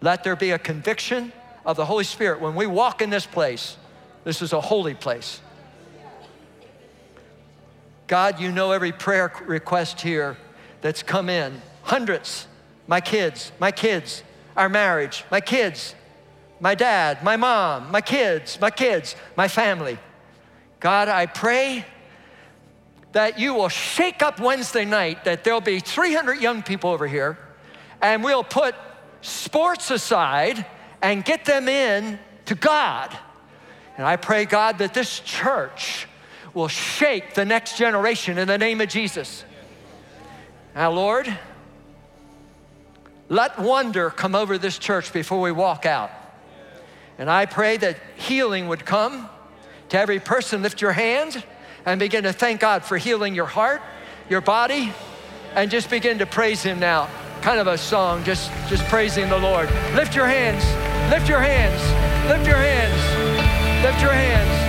Let 0.00 0.22
there 0.22 0.36
be 0.36 0.52
a 0.52 0.58
conviction 0.58 1.32
of 1.66 1.76
the 1.76 1.84
Holy 1.84 2.04
Spirit 2.04 2.40
when 2.40 2.54
we 2.54 2.66
walk 2.66 3.02
in 3.02 3.10
this 3.10 3.26
place. 3.26 3.76
This 4.24 4.42
is 4.42 4.52
a 4.52 4.60
holy 4.60 4.94
place. 4.94 5.40
God, 8.06 8.40
you 8.40 8.52
know 8.52 8.72
every 8.72 8.92
prayer 8.92 9.32
request 9.46 10.00
here 10.00 10.36
that's 10.80 11.02
come 11.02 11.28
in. 11.28 11.60
Hundreds. 11.82 12.46
My 12.86 13.00
kids, 13.00 13.52
my 13.58 13.70
kids, 13.70 14.22
our 14.56 14.68
marriage, 14.68 15.24
my 15.30 15.40
kids, 15.40 15.94
my 16.58 16.74
dad, 16.74 17.22
my 17.22 17.36
mom, 17.36 17.90
my 17.90 18.00
kids, 18.00 18.58
my 18.60 18.70
kids, 18.70 19.14
my 19.36 19.46
family. 19.46 19.98
God, 20.80 21.08
I 21.08 21.26
pray 21.26 21.84
that 23.18 23.36
you 23.36 23.52
will 23.52 23.68
shake 23.68 24.22
up 24.22 24.38
Wednesday 24.38 24.84
night, 24.84 25.24
that 25.24 25.42
there'll 25.42 25.60
be 25.60 25.80
300 25.80 26.40
young 26.40 26.62
people 26.62 26.90
over 26.90 27.04
here, 27.04 27.36
and 28.00 28.22
we'll 28.22 28.44
put 28.44 28.76
sports 29.22 29.90
aside 29.90 30.64
and 31.02 31.24
get 31.24 31.44
them 31.44 31.66
in 31.66 32.16
to 32.44 32.54
God. 32.54 33.18
And 33.96 34.06
I 34.06 34.14
pray, 34.14 34.44
God, 34.44 34.78
that 34.78 34.94
this 34.94 35.18
church 35.18 36.06
will 36.54 36.68
shake 36.68 37.34
the 37.34 37.44
next 37.44 37.76
generation 37.76 38.38
in 38.38 38.46
the 38.46 38.56
name 38.56 38.80
of 38.80 38.88
Jesus. 38.88 39.44
Now, 40.76 40.92
Lord, 40.92 41.36
let 43.28 43.58
wonder 43.58 44.10
come 44.10 44.36
over 44.36 44.58
this 44.58 44.78
church 44.78 45.12
before 45.12 45.40
we 45.40 45.50
walk 45.50 45.86
out. 45.86 46.12
And 47.18 47.28
I 47.28 47.46
pray 47.46 47.78
that 47.78 47.96
healing 48.14 48.68
would 48.68 48.86
come 48.86 49.28
to 49.88 49.98
every 49.98 50.20
person. 50.20 50.62
Lift 50.62 50.80
your 50.80 50.92
hands 50.92 51.36
and 51.88 51.98
begin 51.98 52.24
to 52.24 52.32
thank 52.32 52.60
God 52.60 52.84
for 52.84 52.98
healing 52.98 53.34
your 53.34 53.46
heart, 53.46 53.80
your 54.28 54.42
body, 54.42 54.92
and 55.54 55.70
just 55.70 55.88
begin 55.88 56.18
to 56.18 56.26
praise 56.26 56.62
Him 56.62 56.78
now. 56.78 57.08
Kind 57.40 57.58
of 57.58 57.66
a 57.66 57.78
song, 57.78 58.24
just, 58.24 58.50
just 58.68 58.84
praising 58.84 59.28
the 59.30 59.38
Lord. 59.38 59.70
Lift 59.94 60.14
your 60.14 60.26
hands, 60.26 60.62
lift 61.10 61.28
your 61.28 61.40
hands, 61.40 61.80
lift 62.28 62.46
your 62.46 62.56
hands, 62.56 63.84
lift 63.84 64.02
your 64.02 64.12
hands. 64.12 64.67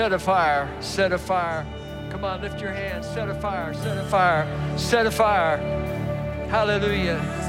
Set 0.00 0.14
a 0.14 0.18
fire, 0.18 0.66
set 0.80 1.12
a 1.12 1.18
fire. 1.18 1.66
Come 2.08 2.24
on, 2.24 2.40
lift 2.40 2.58
your 2.58 2.72
hands. 2.72 3.06
Set 3.06 3.28
a 3.28 3.34
fire, 3.34 3.74
set 3.74 3.98
a 3.98 4.04
fire, 4.04 4.78
set 4.78 5.04
a 5.04 5.10
fire. 5.10 5.58
Hallelujah. 6.48 7.39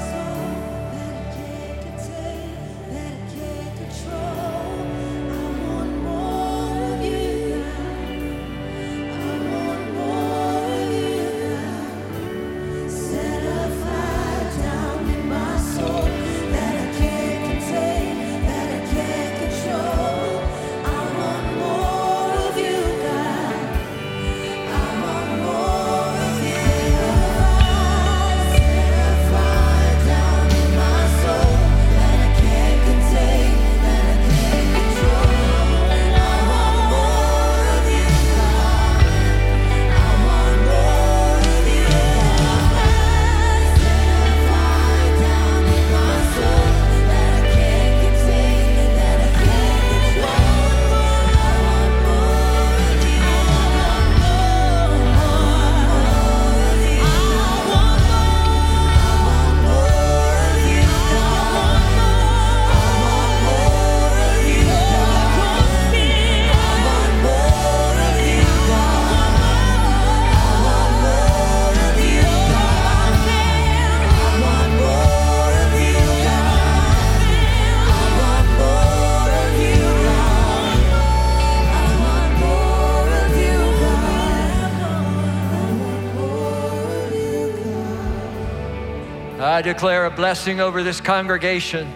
Declare 89.72 90.04
a 90.04 90.10
blessing 90.10 90.60
over 90.60 90.82
this 90.82 91.00
congregation. 91.00 91.90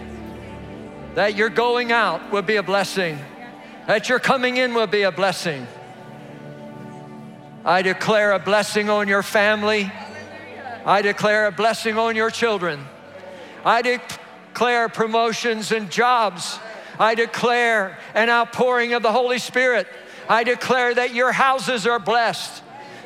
That 1.15 1.37
your 1.37 1.51
going 1.51 1.93
out 1.93 2.33
will 2.33 2.41
be 2.41 2.57
a 2.57 2.63
blessing. 2.63 3.19
That 3.87 4.09
your 4.09 4.19
coming 4.19 4.57
in 4.57 4.73
will 4.73 4.87
be 4.87 5.03
a 5.03 5.13
blessing. 5.13 5.67
I 7.67 7.83
declare 7.83 8.33
a 8.33 8.39
blessing 8.39 8.89
on 8.89 9.09
your 9.09 9.23
family. 9.23 9.93
I 10.87 11.03
declare 11.03 11.49
a 11.49 11.53
blessing 11.53 11.99
on 11.99 12.17
your 12.17 12.31
children. 12.31 12.83
I 13.63 13.83
declare 13.83 14.89
promotions 14.89 15.71
and 15.71 15.91
jobs. 15.91 16.59
I 16.99 17.15
declare 17.15 17.99
an 18.15 18.31
outpouring 18.31 18.95
of 18.95 19.03
the 19.03 19.13
Holy 19.13 19.39
Spirit. 19.39 19.87
I 20.31 20.45
declare 20.45 20.95
that 20.95 21.13
your 21.13 21.31
houses 21.31 21.87
are 21.87 21.99
blessed. 21.99 22.63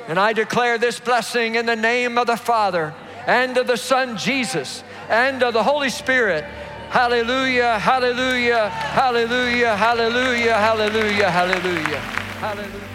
And 0.07 0.17
I 0.17 0.33
declare 0.33 0.79
this 0.79 1.01
blessing 1.01 1.57
in 1.57 1.67
the 1.67 1.75
name 1.75 2.19
of 2.19 2.29
the 2.29 2.37
Father 2.37 2.95
and 3.27 3.57
of 3.57 3.67
the 3.67 3.77
Son 3.77 4.17
Jesus 4.17 4.83
and 5.09 5.43
of 5.43 5.55
the 5.55 5.63
Holy 5.63 5.91
Spirit. 5.91 6.45
Hallelujah, 6.91 7.79
hallelujah, 7.79 8.69
hallelujah, 8.69 9.77
hallelujah, 9.77 10.57
hallelujah, 10.57 11.31
hallelujah, 11.31 12.01
hallelujah. 12.41 12.90